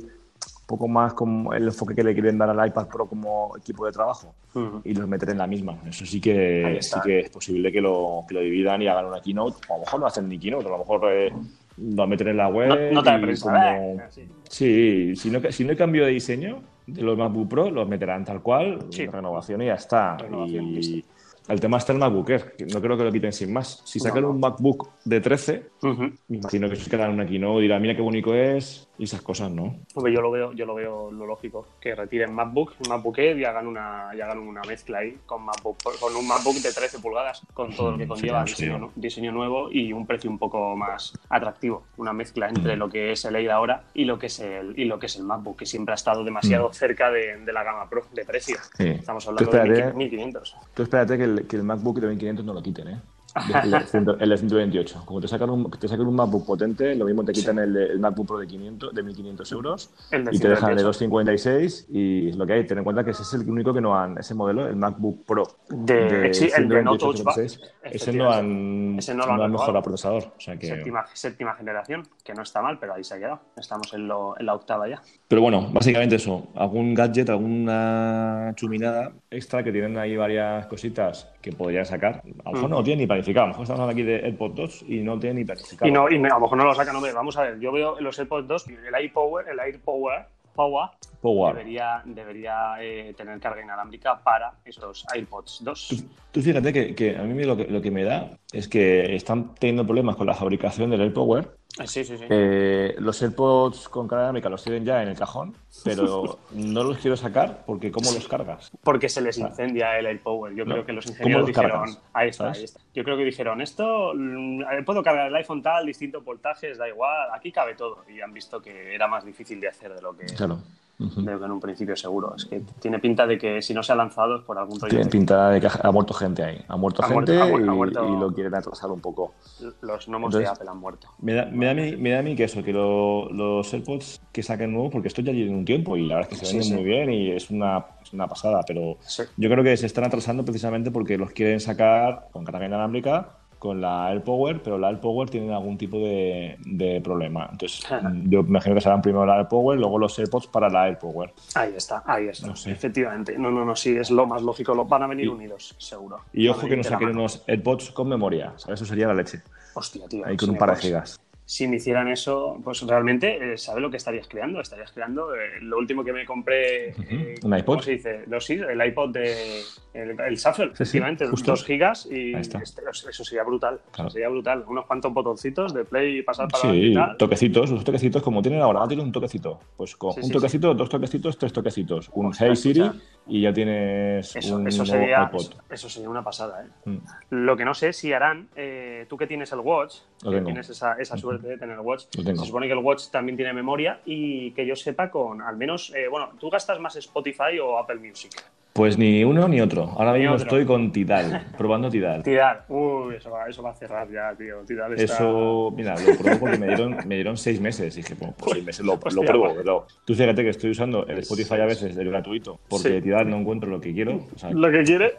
[0.65, 3.91] poco más como el enfoque que le quieren dar al iPad Pro como equipo de
[3.91, 4.81] trabajo Ujú.
[4.85, 5.77] y los meter en la misma.
[5.85, 9.21] Eso sí que sí que es posible que lo, que lo dividan y hagan una
[9.21, 9.57] keynote.
[9.67, 11.33] O a lo mejor no hacen ni keynote, a lo mejor eh,
[11.77, 12.91] lo meten en la web.
[12.93, 14.27] No- y prensa, como- sí.
[14.49, 18.25] Sí, si no, si no hay cambio de diseño de los MacBook Pro, los meterán
[18.25, 19.07] tal cual, Sí.
[19.07, 20.17] renovación y ya está.
[20.17, 21.07] Renovación, y, listo.
[21.47, 23.81] el tema está el MacBook Air, que no creo que lo quiten sin más.
[23.85, 24.33] Si sacan No, no.
[24.35, 26.11] un MacBook de 13, Ujú.
[26.27, 29.21] me imagino que se quedarán una keynote y dirá, mira qué bonito es y esas
[29.21, 29.75] cosas, ¿no?
[29.95, 33.43] Hombre, yo lo veo, yo lo veo lo lógico, que retiren MacBook, MacBook Air y
[33.45, 37.41] hagan una, y hagan una mezcla ahí con MacBook, con un MacBook de 13 pulgadas,
[37.53, 40.37] con todo lo que Mm, conlleva sería diseño, nu- diseño nuevo y un precio un
[40.37, 41.83] poco más atractivo.
[41.97, 44.85] Una mezcla entre lo que es el Air ahora y lo que es el, y
[44.85, 47.89] lo que es el MacBook, que siempre ha estado demasiado cerca de, de la gama
[47.89, 48.57] Pro de precio.
[48.77, 48.89] Sí.
[48.89, 50.55] Estamos hablando de espérate, 1500.
[50.75, 53.01] tú espérate que, el, que el MacBook de 1500 no lo quiten, ¿eh?
[53.35, 53.71] El
[54.05, 55.03] de, el de 128.
[55.05, 57.85] Como te sacan, un, te sacan un MacBook potente, lo mismo te quitan el, de-
[57.87, 60.93] el MacBook Pro de 500, de 1500 euros El de y te dejan el de
[60.93, 61.49] 128.
[61.49, 62.67] 256 y es lo que hay.
[62.67, 65.25] Ten en cuenta que ese es el único que no han, ese modelo, el MacBook
[65.25, 67.33] Pro De- sí, el de no 128, touch bar.
[67.33, 70.23] 126, ese no han, Ese no lo han mejorado el procesador.
[70.37, 70.67] O sea que...
[70.67, 73.39] Séptima, séptima generación, que no está mal, pero ahí se ha quedado.
[73.57, 75.01] Estamos en, lo- en la octava ya.
[75.27, 76.47] Pero bueno, básicamente eso.
[76.55, 82.21] Algún gadget, alguna chuminada extra que tienen ahí varias cositas que podrían sacar.
[82.45, 83.45] A lo mejor no lo tienen ni planificado.
[83.45, 85.87] A lo mejor estamos hablando aquí de AirPods 2 y no tienen ni planificado.
[85.87, 87.13] Y, no, y a lo mejor no lo sacan, hombre.
[87.13, 90.89] Vamos a ver, yo veo los AirPods 2, el AirPower, el AirPower Power,
[91.21, 91.55] Power.
[91.55, 96.05] debería, debería eh, tener carga inalámbrica para esos AirPods 2.
[96.31, 99.55] Tú fíjate que, que a mí lo que, lo que me da es que están
[99.55, 101.57] teniendo problemas con la fabricación del AirPower.
[101.79, 102.25] Eh, Sí, sí, sí.
[102.29, 106.99] Eh, los AirPods con carga dinámica los tienen ya en el cajón, pero no los
[106.99, 108.69] quiero sacar porque ¿cómo los cargas?
[108.83, 110.53] Porque se les incendia el AirPower.
[110.53, 110.73] Yo No.
[110.73, 112.01] creo que los ¿Cómo ingenieros los dijeron, cargas?
[112.13, 112.57] ahí está, ¿Sabes?
[112.59, 112.79] ahí está.
[112.93, 117.29] Yo creo que dijeron, esto mm, puedo cargar el iPhone tal, distintos voltajes, da igual,
[117.33, 118.03] aquí cabe todo.
[118.07, 120.59] Y han visto que era más difícil de hacer de lo que, Claro.
[120.99, 121.21] Ujú.
[121.23, 122.35] de lo que en un principio seguro.
[122.35, 124.89] Es que tiene pinta de que si no se ha lanzado es por algún rollo
[124.89, 125.33] Tienen técnico.
[125.33, 126.63] pinta de que ha muerto gente ahí.
[126.67, 129.01] Ha muerto Ha gente muerto- ha mu- ha y, muerto- y lo quieren atrasar un
[129.01, 129.33] poco.
[129.81, 131.07] Los gnomos de Entonces- Apple han muerto.
[131.19, 133.73] Me da, me da a mí, me da a mí que eso, que lo- los
[133.73, 136.45] AirPods que saquen nuevos, porque esto ya lleva un tiempo y la verdad es que
[136.45, 136.75] se Sí, venden sí.
[136.75, 139.23] muy bien y es una, es una pasada, pero Sí.
[139.35, 143.29] yo creo que se están atrasando precisamente porque los quieren sacar con carga inalámbrica,
[143.63, 147.47] con la AirPower, pero la AirPower tiene algún tipo de, de problema.
[147.49, 147.81] Entonces,
[148.25, 151.33] yo me imagino que serán primero la AirPower, luego los AirPods para la AirPower.
[151.55, 152.47] Ahí está, ahí está.
[152.47, 152.71] No sé.
[152.71, 153.37] Efectivamente.
[153.37, 154.75] No, no, no, sí, es lo más lógico.
[154.75, 156.19] Lo, van a venir Y- unidos, seguro.
[156.33, 158.81] Y Van ojo que la saquen unos AirPods con memoria, ¿sabes?
[158.81, 159.41] Eso sería la leche.
[159.75, 160.25] Hostia, tío.
[160.25, 161.21] Ahí con un par de gigas.
[161.45, 164.61] Si me hicieran eso, pues realmente, eh, ¿sabes lo que estarías creando?
[164.61, 166.89] Estarías creando eh, lo último que me compré.
[166.91, 167.65] eh, ¿Un iPod?
[167.65, 168.23] ¿Cómo se dice?
[168.27, 169.61] Los, sí, el iPod de.
[169.93, 171.51] El, el Shuffle, sí, efectivamente, justo.
[171.51, 173.79] 2 gigas y este- eso sería brutal.
[173.91, 174.09] Claro.
[174.09, 174.63] Sería brutal.
[174.67, 177.17] Unos cuantos botoncitos de play y pasar para Sí, tal.
[177.17, 179.59] toquecitos, los toquecitos como tienen ahora, ahora tiene un toquecito.
[179.75, 182.09] Pues con Sí, un sí, toquecito, dos toquecitos, tres toquecitos.
[182.13, 182.89] Un Hey Siri
[183.27, 185.41] y ya tienes Eso, un eso sería, iPod.
[185.41, 186.69] eso, eso sería una pasada, ¿eh?
[186.89, 186.97] Mm.
[187.31, 190.93] Lo que no sé si harán, eh, tú que tienes el Watch, que tienes esa,
[190.93, 193.99] esa suerte de tener el Watch, Lo se supone que el Watch también tiene memoria
[194.05, 197.95] y que yo sepa con al menos, eh, bueno, ¿tú gastas más Spotify o Apple
[197.97, 198.31] Music?
[198.73, 199.83] Pues ni uno ni otro.
[199.97, 200.45] Ahora Ni mismo otro.
[200.47, 202.23] estoy con Tidal, probando Tidal.
[202.23, 204.61] Tidal, uy, eso va, eso va a cerrar ya, tío.
[204.65, 205.13] Tidal está...
[205.13, 207.95] Eso, mira, lo probé porque me dieron, me dieron seis meses.
[207.95, 209.43] Y dije, bueno, pues seis meses lo, lo pruebo.
[209.43, 209.57] pues.
[209.57, 213.01] pero Tú fíjate que estoy usando el Spotify a veces, el gratuito, porque Sí.
[213.03, 214.25] Tidal no encuentro lo que quiero.
[214.35, 215.17] O sea, Lo que quiere,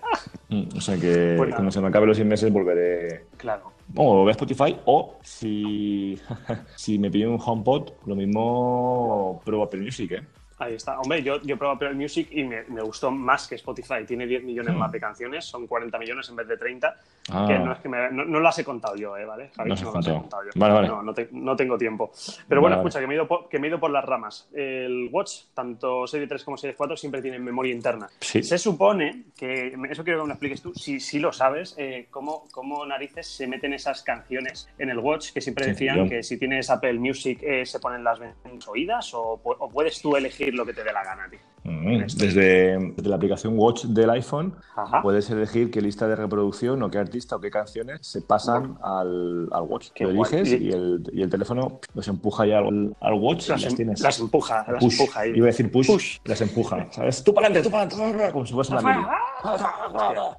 [0.48, 3.70] mm, o sea que Pues cuando se me acabe los seis meses volveré, claro.
[3.96, 6.18] O voy a Spotify o si,
[6.76, 10.26] si me piden un HomePod, lo mismo pruebo Apple Music, ¿eh?
[10.58, 11.00] Ahí está.
[11.00, 14.04] Hombre, yo, yo probé Apple Music y me, me gustó más que Spotify.
[14.06, 14.78] Tiene 10 millones Hmm.
[14.78, 16.94] más de canciones, son 40 millones en vez de 30.
[17.30, 17.46] Ah.
[17.48, 19.24] Que no es que me, no, no las he contado yo, ¿eh?
[19.24, 19.50] ¿Vale?
[19.56, 20.44] Javi, No has las he contado.
[20.44, 20.50] yo.
[20.54, 20.88] Vale, vale.
[20.88, 22.12] No, no, te- no tengo tiempo.
[22.48, 24.04] Pero Vale, bueno, escucha, que me, he ido por, que me he ido por las
[24.04, 24.48] ramas.
[24.52, 28.08] El Watch, tanto Serie 3 como Serie 4, siempre tienen memoria interna.
[28.20, 28.42] Sí.
[28.42, 32.06] Se supone que, eso quiero que me lo expliques tú, si, si lo sabes, eh,
[32.10, 36.38] cómo, cómo narices se meten esas canciones en el Watch, que siempre decían que si
[36.38, 38.20] tienes Apple Music eh, se ponen las
[38.68, 41.53] oídas o, o puedes tú elegir lo que te dé la gana, tío.
[41.64, 45.00] Mm, Desde, desde la aplicación Watch del iPhone Ajá.
[45.00, 49.48] puedes elegir qué lista de reproducción o qué artista o qué canciones se pasan al,
[49.50, 49.88] al Watch.
[49.94, 53.60] Qué Lo eliges Y- el, y el teléfono los empuja ya al, al Watch Las,
[53.60, 54.00] y las em- tienes.
[54.00, 55.26] las empuja, las.
[55.34, 56.18] Iba a decir push, Push.
[56.24, 56.86] las empuja.
[56.90, 57.24] ¿Sabes?
[57.24, 59.06] Tú para adelante, tú para adelante, como si fuese la mili.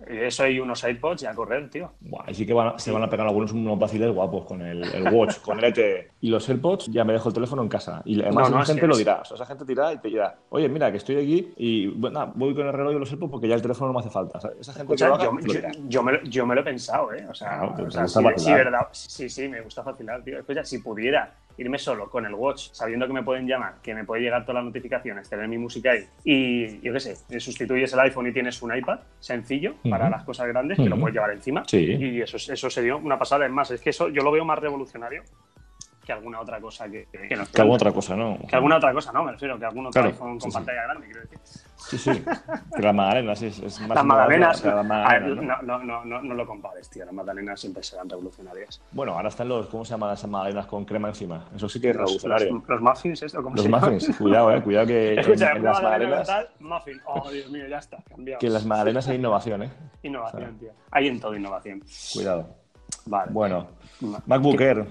[0.07, 1.91] Eso y unos iPods y a correr, tío.
[2.01, 4.83] Buah, y sí que van se van a pegar algunos unos vaciles guapos con el,
[4.83, 6.11] el Watch, con el ET.
[6.21, 8.01] Y los AirPods, ya me dejo el teléfono en casa.
[8.05, 9.21] Y además No, gente lo dirá.
[9.21, 11.87] O sea, esa gente te dirá y te dirá, oye, mira, que estoy aquí y
[11.87, 14.09] bueno, voy con el reloj y los AirPods porque ya el teléfono no me hace
[14.09, 14.37] falta.
[14.37, 17.13] O sea, esa gente Escucha, yo, yo- yo me, lo- yo me lo he pensado,
[17.13, 17.25] ¿eh?
[17.29, 18.87] O sea, Claro, o sea, sí, verdad.
[18.91, 20.39] Sí, sí, me gusta vacilar, tío.
[20.39, 24.03] Escucha, si pudiera irme solo con el watch, sabiendo que me pueden llamar, que me
[24.03, 27.99] puede llegar todas las notificaciones, tener mi música ahí y, yo qué sé, sustituyes el
[28.01, 30.11] iPhone y tienes un iPad sencillo para Ujú.
[30.11, 31.63] las cosas grandes, que lo puedes llevar encima.
[31.65, 31.77] Sí.
[31.77, 33.45] Y eso, eso sería una pasada.
[33.45, 35.23] Es más, es que eso yo lo veo más revolucionario
[36.05, 38.37] que alguna otra cosa que, que nos Que alguna otra cosa, ¿no?
[38.47, 40.53] que alguna otra cosa, no, me refiero, que algún otro Claro, iPhone con sí, sí.
[40.55, 41.39] pantalla grande, quiero decir.
[41.77, 42.11] Sí, sí.
[42.75, 45.77] Que las magdalenas es, es más Las magdalenas, innovadora que las a ver, magdalenas, ¿no?
[45.79, 47.05] no, no, no, no lo compares, tío.
[47.05, 48.81] Las magdalenas siempre serán revolucionarias.
[48.91, 51.45] Bueno, ahora están los, ¿cómo se llaman esas magdalenas con crema encima?
[51.55, 52.53] Eso sí que es Los, revolucionario.
[52.53, 53.87] los- los muffins, ¿esto cómo Los se llama?
[53.89, 57.01] muffins, cuidado, eh, cuidado que en, Escucha, en una las magdalena magdalenas, tal, muffin.
[57.05, 58.39] Oh, Dios mío, ya está, cambiado.
[58.39, 59.69] que en las magdalenas hay innovación, eh.
[60.03, 60.71] Innovación, tío.
[60.91, 61.83] Hay en todo innovación.
[62.13, 62.47] Cuidado.
[63.07, 63.31] Vale.
[63.31, 63.67] Bueno,
[64.01, 64.59] Ma- MacBook.
[64.61, 64.85] Air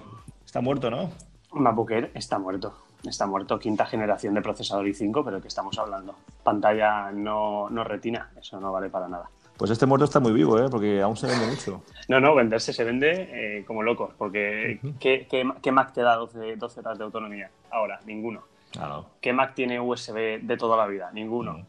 [0.55, 1.11] está muerto, ¿no?
[1.51, 2.75] MacBook Air está muerto.
[3.05, 6.15] Está muerto, quinta generación de procesador i5, pero ¿de qué estamos hablando?
[6.45, 9.29] Pantalla no, no retina, eso no vale para nada.
[9.57, 10.69] Pues este muerto está muy vivo, ¿eh?
[10.71, 11.83] Porque aún se vende mucho.
[12.07, 16.15] No, no, venderse se vende eh, como locos, porque ¿qué, qué, qué Mac te da
[16.15, 17.51] 12, 12 horas de autonomía?
[17.73, 18.45] Ahora, ninguno.
[18.71, 19.07] Claro.
[19.21, 21.11] ¿Qué Mac tiene USB de toda la vida?
[21.13, 21.67] Ninguno.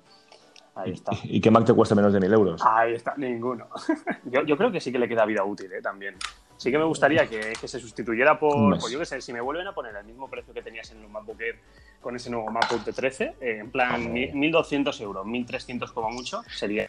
[0.76, 1.12] Ahí está.
[1.24, 2.62] ¿Y qué Mac te cuesta menos de mil euros?
[2.63, 3.65] Ahí está, ninguno.
[4.26, 5.82] Yo, yo creo que sí que le queda vida útil, ¿eh?
[5.82, 6.15] También.
[6.57, 9.41] Sí que me gustaría que, que se sustituyera por, por, yo qué sé, si me
[9.41, 11.55] vuelven a poner el mismo precio que tenías en los MacBook Air
[12.01, 16.41] con ese nuevo MacBook de 13, eh, en plan mi- 1.200 euros, 1.300 como mucho,
[16.55, 16.87] sería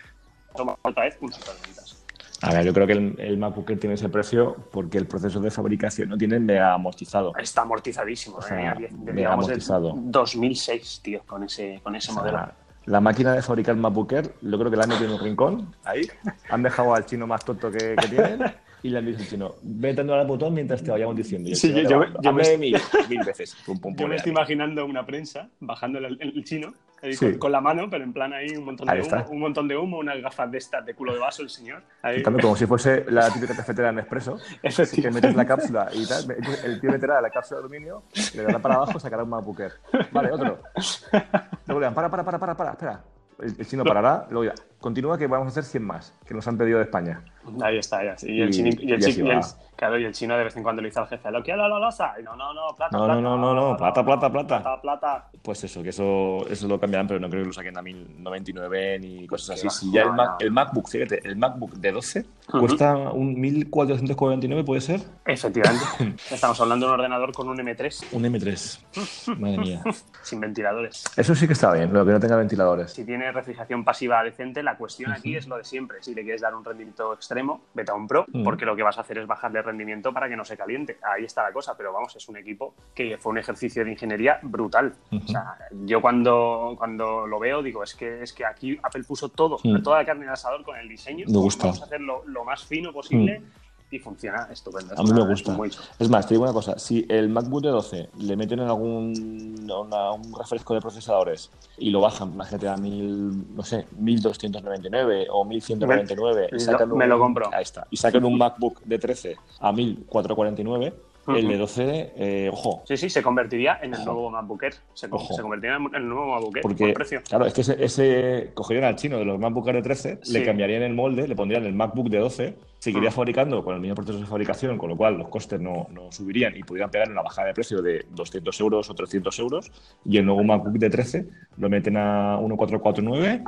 [0.83, 2.03] otra vez un ventas.
[2.43, 5.41] A ver, yo creo que el, el MacBook Air tiene ese precio porque el proceso
[5.41, 7.33] de fabricación no tiene mega amortizado.
[7.37, 8.89] Está amortizadísimo, O sea, ¿eh?
[8.93, 9.95] mega amortizado.
[9.97, 12.53] 2006, tío, con ese, con ese O sea, modelo.
[12.85, 15.75] la máquina de fabricar MacBook Air, yo creo que la han metido en un rincón,
[15.85, 16.03] ahí.
[16.51, 18.39] Han dejado al chino más tonto que, que tienen
[18.87, 21.49] y le han dicho al chino, vete dándole al botón mientras te vayamos diciendo.
[21.49, 22.77] Y el Sí, chino yo- yo va dando, yo me- "Hazme mil,
[23.09, 23.57] mil veces.
[23.67, 26.73] Pum, pum, Yo me estoy imaginando una prensa bajando el, el chino
[27.03, 27.27] ahí Sí.
[27.33, 29.31] con, con la mano, pero en plan ahí un montón Ahí de humo, está.
[29.31, 31.83] un montón de humo, unas gafas de estas de culo de vaso el señor.
[32.03, 32.23] Ahí.
[32.23, 34.39] También como si fuese la típica cafetera en Expreso,
[35.03, 36.27] que metes la cápsula y tal,
[36.65, 38.03] el tío meterá la cápsula de aluminio,
[38.35, 39.73] le dará para abajo, sacará un Air.
[40.13, 40.61] Vale, otro.
[41.67, 43.05] Luego le dan, para, para, para, para, para, espera.
[43.39, 46.47] El, el chino parará, luego ya, continúa que vamos a hacer 100 más, que nos
[46.49, 47.23] han pedido de España.
[47.63, 48.17] Ahí está, ya.
[48.29, 49.47] Y el chino, y el chino- y el- va.
[49.77, 51.79] claro, y el chino de vez en cuando le dice al jefe, lo quiero la
[51.79, 52.15] losa.
[52.21, 53.21] Y no, no, no, plata, No, plata.
[53.21, 54.63] no, no, plata, plata, plata.
[54.63, 55.29] Plata, plata.
[55.43, 58.99] Pues eso, que eso, eso lo cambiarán, pero no creo que lo saquen a 1099
[58.99, 59.69] ni cosas así.
[59.71, 60.11] Si ya el,
[60.41, 62.59] el MacBook, fíjate, el MacBook de 12 Ujú.
[62.59, 65.01] cuesta un 1449, ¿puede ser?
[65.25, 65.85] Efectivamente.
[66.31, 69.37] Estamos hablando de un ordenador con un M3 Un M3.
[69.39, 69.83] Madre mía.
[70.23, 71.05] sin ventiladores.
[71.17, 72.93] Eso sí que está bien, lo que no tenga ventiladores.
[72.93, 75.99] Si tiene refrigeración pasiva decente, la cuestión aquí es lo de siempre.
[76.03, 78.45] Si le quieres dar un rendimiento extremo, vete a un Pro, Mm.
[78.45, 80.99] porque lo que vas a hacer es bajarle rendimiento para que no se caliente.
[81.03, 84.39] Ahí está la cosa, pero vamos, es un equipo que fue un ejercicio de ingeniería
[84.43, 84.95] brutal.
[85.13, 89.29] O sea, yo cuando, cuando lo veo digo, es que, es que aquí Apple puso
[89.29, 89.83] todo, Mm.
[89.83, 91.27] toda la carne el asador con el diseño.
[91.29, 91.67] Me gusta.
[91.67, 93.43] Vamos a hacerlo lo más fino posible
[93.91, 94.95] y funciona estupendo.
[94.95, 95.53] Es A mí me es gusta.
[95.53, 98.67] muy- Es más, te digo una cosa, si el MacBook de 12 le meten en
[98.67, 105.27] algún una- un refresco de procesadores y lo bajan, imagínate a mil, no sé, 1299
[105.31, 107.49] o 1199 Me- y sacan me lo compro.
[107.53, 107.87] Ahí está.
[107.91, 110.93] Y sacan un MacBook de 13 a 1449,
[111.29, 114.13] el de 12, eh, ojo, Sí, sí, se convertiría en el Ojo.
[114.13, 114.75] nuevo MacBook Air.
[114.95, 117.21] Se, se convertiría en el nuevo MacBook Air porque por precio.
[117.29, 120.33] claro, es que ese, ese cogerían al chino de los MacBook Air de 13, Sí.
[120.33, 123.13] le cambiarían el molde, le pondrían el MacBook de 12, seguiría Mm.
[123.13, 126.57] fabricando con el mismo proceso de fabricación, con lo cual los costes no, no subirían
[126.57, 129.71] y pudieran pegar una bajada de precio de 200 euros o 300 euros.
[130.05, 131.27] Y el nuevo MacBook de 13
[131.59, 133.43] lo meten a 1449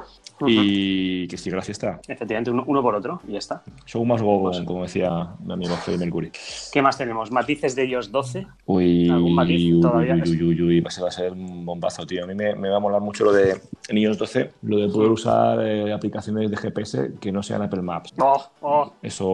[0.47, 2.01] y que siga la fiesta.
[2.09, 3.63] Efectivamente, uno, uno por otro y ya está.
[3.87, 6.31] Show más go, Pues- como decía mi amigo Freddie Mercury.
[6.73, 7.31] ¿Qué más tenemos?
[7.31, 8.47] Matices de iOS 12.
[8.67, 10.15] Uy, ¿Algún matiz uy, todavía?
[10.15, 12.25] uy, uy, uy, uy, ese va a ser un bombazo, tío.
[12.25, 13.57] A mí me, me va a molar mucho lo de
[13.89, 17.83] en iOS 12, lo de poder usar eh, aplicaciones de GPS que no sean Apple
[17.83, 18.15] Maps.
[18.21, 19.28] Oh, oh, Eso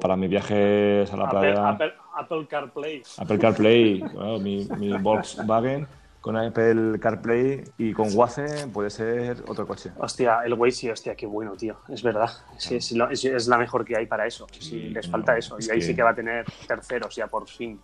[0.00, 3.02] para mis viajes a la Apple, playa, Apple- Apple CarPlay.
[3.18, 5.86] Apple CarPlay, bueno, mi, mi Volkswagen
[6.20, 9.90] con Apple CarPlay y con Waze puede ser otro coche.
[9.98, 11.76] Hostia, el Waze, hostia, qué bueno, tío.
[11.88, 12.28] Es verdad.
[12.58, 14.46] Sí, es, lo- es- es la mejor que hay para eso.
[14.52, 15.56] Sí, Sí, les no, falta eso.
[15.56, 17.80] es Y ahí que- sí que va a tener terceros ya por fin.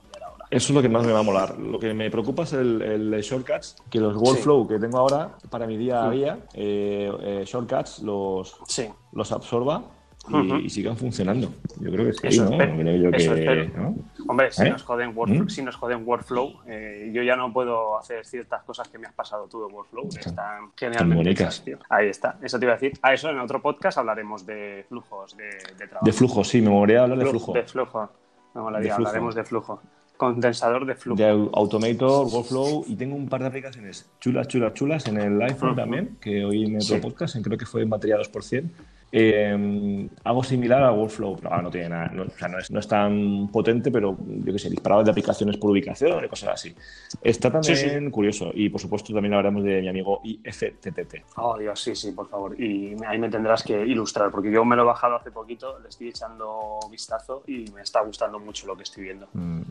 [0.51, 1.59] Eso es lo que más me va a molar.
[1.59, 5.67] Lo que me preocupa es el, el shortcuts, que los workflow que tengo ahora para
[5.67, 6.17] mi día a Sí.
[6.19, 8.87] día, eh, eh, shortcuts los, Sí.
[9.13, 9.83] los absorba
[10.29, 10.57] y, Ujú.
[10.57, 11.53] y sigan funcionando.
[11.81, 12.57] Yo creo que sí, Eso ¿no?
[12.59, 13.71] Creo yo Eso que.
[13.77, 13.95] ¿no?
[14.29, 14.71] Hombre, si, ¿Eh?
[14.71, 15.49] nos joden workflow, ¿Mm?
[15.49, 19.13] si nos joden workflow, eh, yo ya no puedo hacer ciertas cosas que me has
[19.15, 20.09] pasado tú de workflow.
[20.09, 21.79] que Están genialmente hechas, tío.
[21.89, 22.37] Ahí está.
[22.43, 22.99] Eso te iba a decir.
[23.03, 26.05] A eso en otro podcast hablaremos de flujos de, de trabajo.
[26.05, 27.53] De flujo, sí, me molaría hablar de Flu- flujo.
[27.53, 28.11] De flujo.
[28.55, 29.09] No, molaría, De flujo.
[29.09, 29.81] hablaremos de flujo.
[30.17, 31.19] Condensador de flujo.
[31.23, 35.41] De au- Automator, Workflow y tengo un par de aplicaciones chulas, chulas, chulas en el
[35.43, 35.77] iPhone Ujú.
[35.77, 37.01] también, que hoy en otro Sí.
[37.03, 38.71] podcast, creo que fue en batería 2%.
[39.19, 42.71] Eh, algo similar a Workflow, pero ahora no tiene nada, no, o sea, no es,
[42.71, 46.51] no es tan potente, pero yo que sé, disparado de aplicaciones por ubicación y cosas
[46.51, 46.75] así.
[47.23, 51.25] Está también Sí, curioso y por supuesto también hablaremos de mi amigo IFTTT.
[51.37, 52.61] Oh, Dios, sí, sí, por favor.
[52.61, 55.89] Y ahí me tendrás que ilustrar, porque yo me lo he bajado hace poquito, le
[55.89, 59.29] estoy echando vistazo y me está gustando mucho lo que estoy viendo.
[59.33, 59.63] Mm,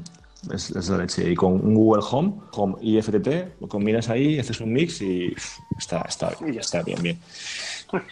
[0.52, 1.30] es, es, la leche.
[1.30, 5.36] Y con un Google Home, Home y FTT, lo combinas ahí, haces un mix y
[5.78, 7.20] está, está, está bien, bien.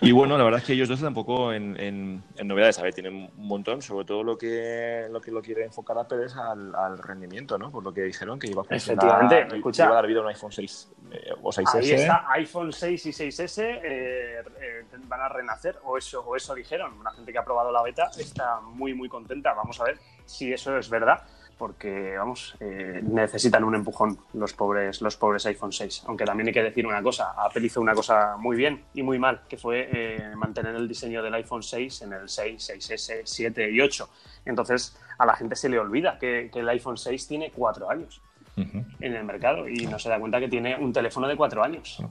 [0.01, 3.29] Y bueno, la verdad es que ellos dos tampoco en, en, novedades, a ver, tienen
[3.35, 7.57] un montón, sobre todo lo que lo que lo quiere enfocar Apple es al, rendimiento,
[7.57, 7.71] ¿no?
[7.71, 10.23] Por lo que dijeron que iba a funcionar, Efectivamente, escucha, iba a dar vida a
[10.23, 11.75] un iPhone 6 eh, o 6S.
[11.75, 16.53] Ahí está, iPhone 6 y 6S eh, eh, van a renacer, o eso, o eso
[16.53, 16.93] dijeron.
[16.99, 19.53] Una gente que ha probado la beta está muy, muy contenta.
[19.53, 21.23] Vamos a ver si eso es verdad
[21.57, 26.03] porque vamos, eh, necesitan un empujón los pobres, los pobres iPhone 6.
[26.07, 29.19] Aunque también hay que decir una cosa, Apple hizo una cosa muy bien y muy
[29.19, 33.71] mal, que fue eh, mantener el diseño del iPhone 6 en el 6, 6S, 7
[33.71, 34.09] y 8.
[34.45, 38.21] Entonces a la gente se le olvida que, el iPhone 6 tiene cuatro años
[38.55, 42.03] en el mercado y no se da cuenta que tiene un teléfono de cuatro años.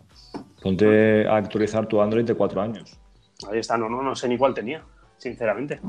[0.60, 2.98] Ponte a actualizar tu Android de cuatro años.
[3.50, 4.82] Ahí está, no, no, no sé ni cuál tenía,
[5.18, 5.80] sinceramente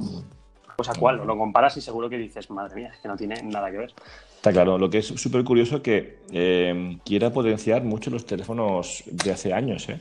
[0.76, 3.42] pues a cuál, lo comparas y seguro que dices, madre mía, es que no tiene
[3.44, 3.94] nada que ver.
[4.36, 9.32] Está claro, lo que es súper curioso que eh, quiera potenciar mucho los teléfonos de
[9.32, 10.00] hace años, ¿eh?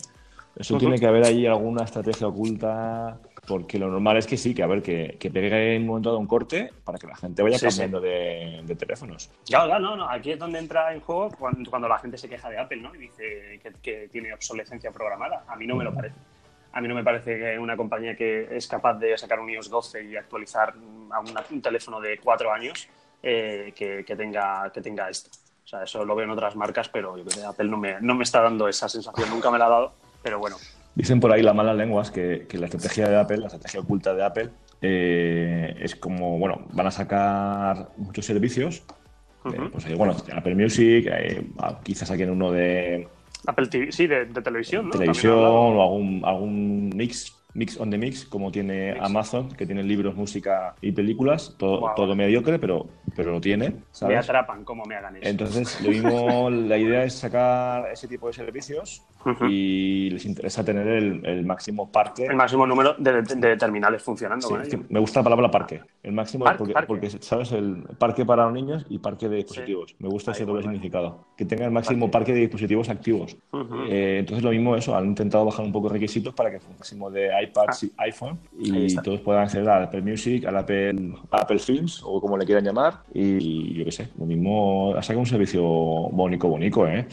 [0.54, 4.62] Eso tiene que haber ahí alguna estrategia oculta, porque lo normal es que sí, que
[4.62, 7.42] a ver, que, que pegue en un momento dado un corte para que la gente
[7.42, 9.30] vaya cambiando De, teléfonos.
[9.46, 12.50] Ya, ya, no, no, aquí es donde entra en juego cuando, la gente se queja
[12.50, 12.94] de Apple, ¿no?
[12.94, 15.44] Y dice que, que tiene obsolescencia programada.
[15.48, 16.16] A mí no me lo parece.
[16.72, 19.68] A mí no me parece que una compañía que es capaz de sacar un iOS
[19.68, 20.74] 12 y actualizar
[21.10, 22.88] a un teléfono de cuatro años
[23.22, 25.30] eh, que, tenga, que tenga esto.
[25.64, 28.00] O sea, eso lo veo en otras marcas, pero yo creo que Apple no me,
[28.00, 30.56] no me está dando esa sensación, nunca me la ha dado, pero bueno.
[30.94, 34.12] Dicen por ahí las malas lenguas que, que la estrategia de Apple, la estrategia oculta
[34.12, 34.50] de Apple,
[34.82, 38.82] eh, es como, bueno, van a sacar muchos servicios.
[39.44, 41.08] Eh, pues, bueno, Apple Music,
[41.84, 43.08] quizás saquen uno de,
[43.46, 44.92] Apple TV, sí, de, televisión, ¿no?
[44.92, 50.14] Televisión o algún, algún mix Mix on the Mix, como tiene Amazon, que tiene libros,
[50.14, 53.76] música y películas, todo, todo mediocre, pero, pero lo tiene.
[54.06, 55.28] Me atrapan como me hagan eso.
[55.28, 59.02] Entonces, lo mismo, la idea es sacar ese tipo de servicios
[59.48, 62.26] y les interesa tener el, máximo parque.
[62.26, 64.48] El máximo número de, terminales funcionando.
[64.88, 65.80] me gusta la palabra parque.
[66.02, 66.44] El máximo,
[66.86, 67.52] porque, ¿sabes?
[67.52, 69.94] El parque para los niños y parque de dispositivos.
[69.98, 71.26] Me gusta ese doble significado.
[71.36, 73.36] Que tenga el máximo parque, de dispositivos activos.
[73.88, 77.10] Eh, entonces, lo mismo eso, han intentado bajar un poco requisitos para que el máximo
[77.10, 78.02] de iPad y ah.
[78.04, 82.44] iPhone y todos puedan acceder al Apple Music, al Apple, Apple Films o como le
[82.44, 87.06] quieran llamar y yo qué sé, lo mismo, ha sacado un servicio bonito, bonito, ¿eh?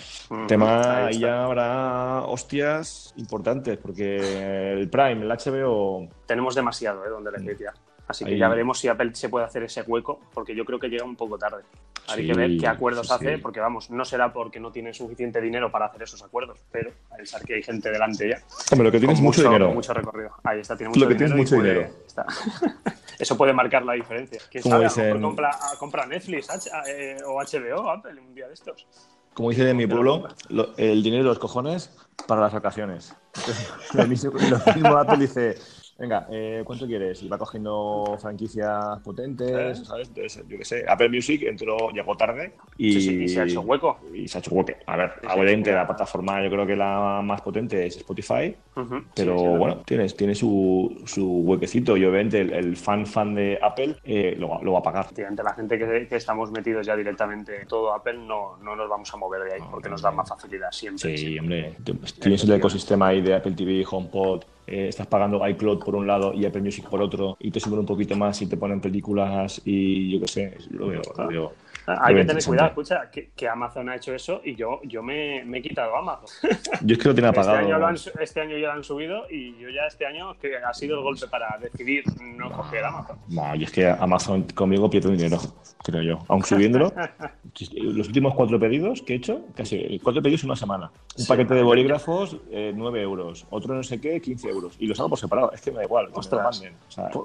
[0.47, 6.07] Tema, y ya habrá hostias importantes porque el Prime, el HBO...
[6.25, 7.09] Tenemos demasiado, ¿eh?
[7.09, 7.73] Donde elegir ya.
[8.09, 10.87] Así que ya veremos si Apple se puede hacer ese hueco, porque yo creo que
[10.87, 11.61] llega un poco tarde.
[12.07, 15.71] Hay que ver qué acuerdos hace, porque vamos, no será porque no tiene suficiente dinero
[15.71, 18.41] para hacer esos acuerdos, pero a pensar que hay gente delante ya.
[18.71, 19.71] Hombre, lo que tienes mucho, dinero.
[19.71, 20.31] Mucho recorrido.
[20.43, 21.87] Ahí está, tiene mucho lo que Tienes mucho dinero.
[23.19, 24.41] Eso puede marcar la diferencia.
[24.49, 24.87] ¿Quién sabe?
[24.87, 26.47] A lo mejor compra, compra Netflix
[26.87, 28.87] eh, o HBO, Apple, un día de estos.
[29.35, 30.29] Como dice de mi pueblo,
[30.77, 31.95] el dinero de los cojones
[32.27, 33.15] para las vacaciones.
[33.93, 34.31] lo mismo
[34.97, 35.57] Apple dice
[35.99, 37.21] venga, eh, ¿cuánto quieres?
[37.23, 40.07] Y va cogiendo franquicias potentes, ¿sabes?
[40.07, 43.99] Entonces, yo qué sé, Apple Music entró, llegó tarde y, se ha hecho hueco.
[44.13, 44.71] Y se ha hecho hueco.
[44.85, 48.55] A ver, obviamente la plataforma yo creo que la más potente es Spotify,
[49.15, 54.35] pero bueno, tiene, tiene su, su huequecito y obviamente el, fan fan de Apple eh,
[54.37, 55.05] lo, lo, va a pagar.
[55.05, 59.13] Efectivamente, la gente que, estamos metidos ya directamente en todo Apple no, no nos vamos
[59.13, 61.17] a mover de ahí porque nos da más facilidad siempre.
[61.17, 61.75] Sí, hombre,
[62.19, 66.33] tienes el ecosistema ahí de Apple TV, HomePod, eh, estás pagando iCloud por un lado
[66.33, 69.61] y Apple Music por otro, y te suben un poquito más y te ponen películas
[69.65, 71.53] y yo qué sé, lo veo, lo veo
[71.99, 75.57] hay que tener cuidado, escucha, que, Amazon ha hecho eso y yo, yo me, me
[75.57, 76.27] he quitado Amazon.
[76.81, 77.59] Yo es que lo tiene este apagado.
[77.59, 80.73] Este año, este año ya lo han subido y yo ya este año que ha
[80.73, 83.17] sido el golpe para decidir no, coger Amazon.
[83.27, 85.39] No, y es que Amazon conmigo pierde dinero,
[85.83, 86.19] creo yo.
[86.27, 86.93] Aún subiéndolo,
[87.73, 90.91] los últimos cuatro pedidos que he hecho, casi cuatro pedidos en una semana.
[91.17, 93.45] Un paquete de bolígrafos, eh, 9 euros.
[93.49, 94.75] Otro no sé qué, 15 euros.
[94.79, 95.51] Y los hago por separado.
[95.51, 96.09] Es que me da igual.
[96.13, 96.63] Ostras.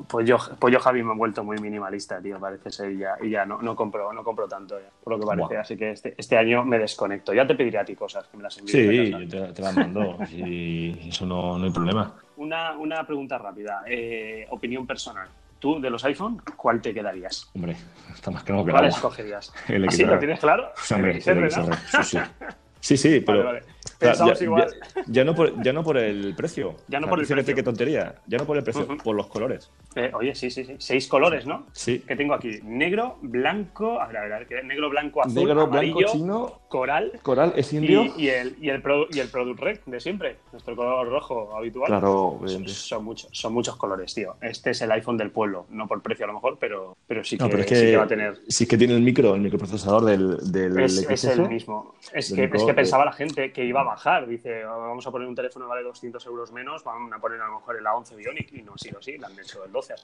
[0.08, 2.92] pues, yo, pues yo, Javi, me he vuelto muy minimalista, tío, parece ser.
[2.92, 5.56] Y ya, y ya no, no compro, no compro tanto ya, por lo que parece.
[5.56, 7.34] Así que este, este, año me desconecto.
[7.34, 8.72] Ya te pediré a ti cosas que me las envíes.
[8.72, 10.18] Sí, yo te, las mando.
[10.32, 12.14] y eso no, no, hay problema.
[12.36, 13.82] Una, una pregunta rápida.
[13.86, 15.28] Eh, opinión personal.
[15.58, 17.50] Tú, de los iPhone, ¿cuál te quedarías?
[17.54, 17.76] Hombre,
[18.12, 19.52] está más claro que ¿Cuál escogerías?
[19.68, 20.06] El ¿Ah.
[20.06, 20.72] ¿Lo tienes claro?
[20.92, 22.18] Hombre, el XR, sí, sí.
[22.80, 23.58] Sí, sí, pero,
[24.08, 24.74] Pensamos ya, igual.
[24.96, 26.74] Ya, ya no por, ya no por el precio.
[26.88, 27.54] Ya no O sea, por el fíjate precio.
[27.56, 28.14] qué tontería.
[28.26, 29.70] Ya no por el precio, por los colores.
[29.96, 30.74] Eh, oye, sí, sí, sí.
[30.78, 31.66] Seis colores, ¿no?
[31.72, 32.00] Sí.
[32.00, 32.58] Que tengo aquí.
[32.64, 34.00] Negro, blanco.
[34.00, 34.62] A ver, a ver, a ver, ¿qué?
[34.62, 37.12] negro, blanco, azul, Negro, amarillo, blanco, chino, coral.
[37.22, 38.04] coral, es Y, indio.
[38.16, 41.86] y el, y, el y el Product Red de siempre, nuestro color rojo habitual.
[41.86, 42.72] Claro, Son, obviamente.
[42.72, 44.34] son muchos, son muchos colores, tío.
[44.40, 47.36] Este es el iPhone del pueblo, no por precio a lo mejor, pero, pero sí,
[47.36, 48.40] que, No, pero es que, sí que va a tener.
[48.48, 51.94] sí que tiene el micro, el microprocesador del, del Es, el mismo.
[52.12, 54.26] Es que, micro, es que eh, pensaba la gente que iba a bajar.
[54.26, 57.40] Dice, "Oh, vamos a poner un teléfono que vale 200 euros menos, van a poner
[57.40, 58.52] a lo mejor el A11 Bionic.
[58.52, 59.94] Y no ha sido así, le han hecho el 12.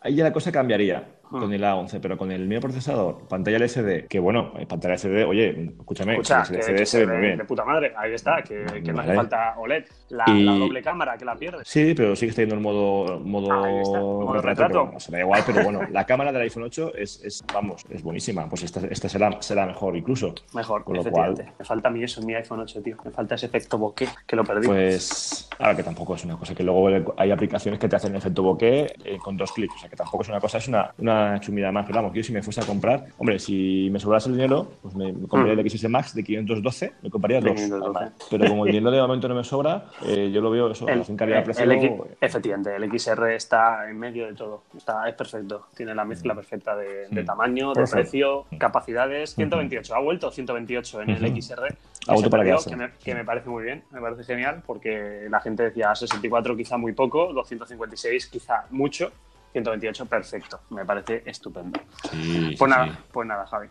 [0.00, 4.18] Ahí ya la cosa cambiaría con el A11, pero con el microprocesador, pantalla LCD, que
[4.18, 7.38] bueno, eh, pantalla LCD, oye, escúchame, Escucha, que, LCD que se ve muy bien.
[7.38, 7.92] de puta madre.
[7.96, 9.84] Ahí está, que, que no hace falta OLED.
[10.10, 11.68] La, Y- la doble cámara que la pierdes.
[11.68, 13.46] Sí, pero sigue teniendo el modo, modo,
[13.80, 14.84] está, modo retrato, retrato.
[14.84, 17.84] bueno, se me da igual, pero bueno, la cámara del iPhone 8 es, es, vamos,
[17.90, 18.48] es buenísima.
[18.48, 20.34] Pues esta, esta será, será mejor incluso.
[20.54, 22.96] Mejor, Con lo cual- Me falta a mí eso en mi iPhone 8, tío.
[23.04, 24.66] Me falta ese efecto bokeh que lo perdí.
[24.66, 28.18] Pues, ahora que tampoco es una cosa que luego hay aplicaciones que te hacen el
[28.18, 30.92] efecto bokeh eh, con dos clics, o sea que tampoco es una cosa, es una,
[30.98, 31.86] una chumida más.
[31.86, 34.94] Pero vamos, yo si me fuese a comprar, hombre, si me sobrase el dinero, pues
[34.94, 37.44] me, me compraría el XS Max de 512, me compraría Mm.
[37.44, 37.54] Dos.
[37.54, 37.98] 512.
[37.98, 38.12] además.
[38.30, 41.04] Pero como el dinero de momento no me sobra, eh, yo lo veo eso, El,
[41.16, 42.06] calidad-precio.
[42.20, 44.62] efectivamente, el XR está en medio de todo.
[44.76, 45.66] Está, es perfecto.
[45.76, 47.26] Tiene la mezcla perfecta de, de Mm.
[47.26, 49.34] tamaño, de precio, capacidades.
[49.34, 49.94] 128.
[49.94, 51.30] Ha vuelto 128 en el.
[51.40, 51.74] XR.
[52.06, 55.40] Se para perdió, que me, que me parece muy bien, me parece genial, porque la
[55.40, 59.12] gente decía 64 quizá muy poco, 256 quizá mucho,
[59.52, 60.60] 128 perfecto.
[60.70, 61.80] Me parece estupendo.
[62.10, 63.68] Sí, Pues sí, nada, pues nada, Javi.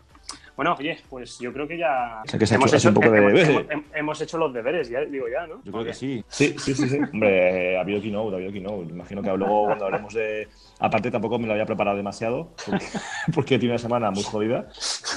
[0.60, 3.10] Bueno, oye, pues yo creo que ya O sea, que se ha hecho un poco
[3.10, 3.40] de- hemos,
[3.70, 5.62] hemos- hemos hecho los deberes, ya digo ya, ¿no?
[5.64, 6.22] Yo creo que sí.
[6.28, 6.86] Sí, sí, sí.
[6.86, 6.98] sí.
[7.14, 8.90] Hombre, ha habido keynote, ha habido keynote.
[8.92, 10.48] Imagino que luego cuando hablemos de...
[10.78, 12.84] Aparte tampoco me lo había preparado demasiado porque,
[13.34, 14.68] porque tiene una semana muy jodida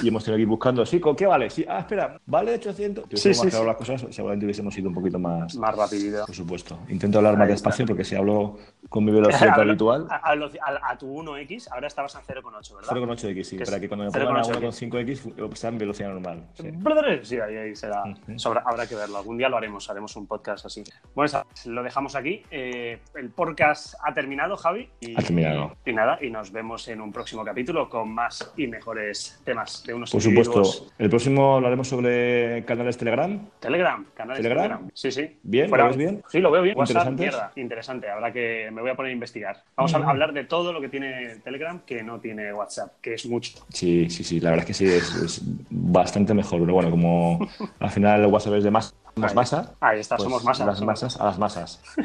[0.02, 1.50] y hemos tenido que ir buscando, sí, ¿con qué vale?
[1.50, 3.04] Sí, ah, espera, vale 800.
[3.10, 3.66] Si Sí, hubiésemos sí, sí.
[3.66, 5.54] las cosas, seguramente hubiésemos ido un poquito más...
[5.56, 6.24] Más rapidito.
[6.24, 6.78] Por supuesto.
[6.88, 8.56] Intento hablar más despacio porque si hablo
[8.88, 10.06] con mi velocidad habitual...
[10.08, 12.90] A, a a- a tu 1X, ahora estabas a 0,8, ¿verdad?
[12.90, 14.24] 0,8x, sí, Que es para que cuando me 0,8X.
[14.24, 16.44] pongan a 1,5x sea en velocidad normal.
[16.54, 17.38] Sí.
[17.38, 18.02] Ahí, ahí será.
[18.36, 19.18] Sobra- habrá que verlo.
[19.18, 20.82] Algún día lo haremos, haremos un podcast así.
[21.14, 22.42] Bueno, lo dejamos aquí.
[22.50, 24.88] Eh, el podcast ha terminado, Javi.
[25.00, 25.76] Y, Ha terminado.
[25.84, 29.94] Y nada, y nos vemos en un próximo capítulo con más y mejores temas de
[29.94, 30.62] unos Por supuesto,
[30.98, 33.38] el próximo hablaremos sobre canales Telegram.
[33.60, 34.64] Telegram, canales ¿Telegram?
[34.64, 34.90] Telegram.
[34.94, 35.38] Sí, sí.
[35.42, 35.68] ¿Bien?
[35.68, 36.22] Fuera- ¿Lo ves bien?
[36.28, 36.76] Sí, lo veo bien.
[36.78, 37.52] WhatsApp, mierda.
[37.56, 38.08] Interesante.
[38.10, 38.68] Habrá que.
[38.72, 39.62] Me voy a poner a investigar.
[39.76, 43.26] Vamos a hablar de todo lo que tiene Telegram que no tiene WhatsApp, que es
[43.26, 43.58] mucho.
[43.68, 46.60] Sí, sí, sí, la verdad es que sí, es, es bastante mejor.
[46.60, 47.38] Pero bueno, como
[47.80, 49.72] al final el WhatsApp es de más, más Ahí- masa.
[49.80, 50.66] Ahí está, pues somos masas.
[50.66, 51.82] Las somos- masas a las masas.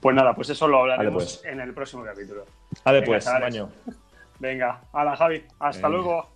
[0.00, 1.52] Pues nada, pues eso lo hablaremos pues.
[1.52, 2.44] en el próximo capítulo.
[2.84, 3.54] Vale, pues, chavales.
[3.54, 3.68] baño.
[4.38, 6.02] Venga, hala Javi, hasta Venga.
[6.02, 6.28] luego.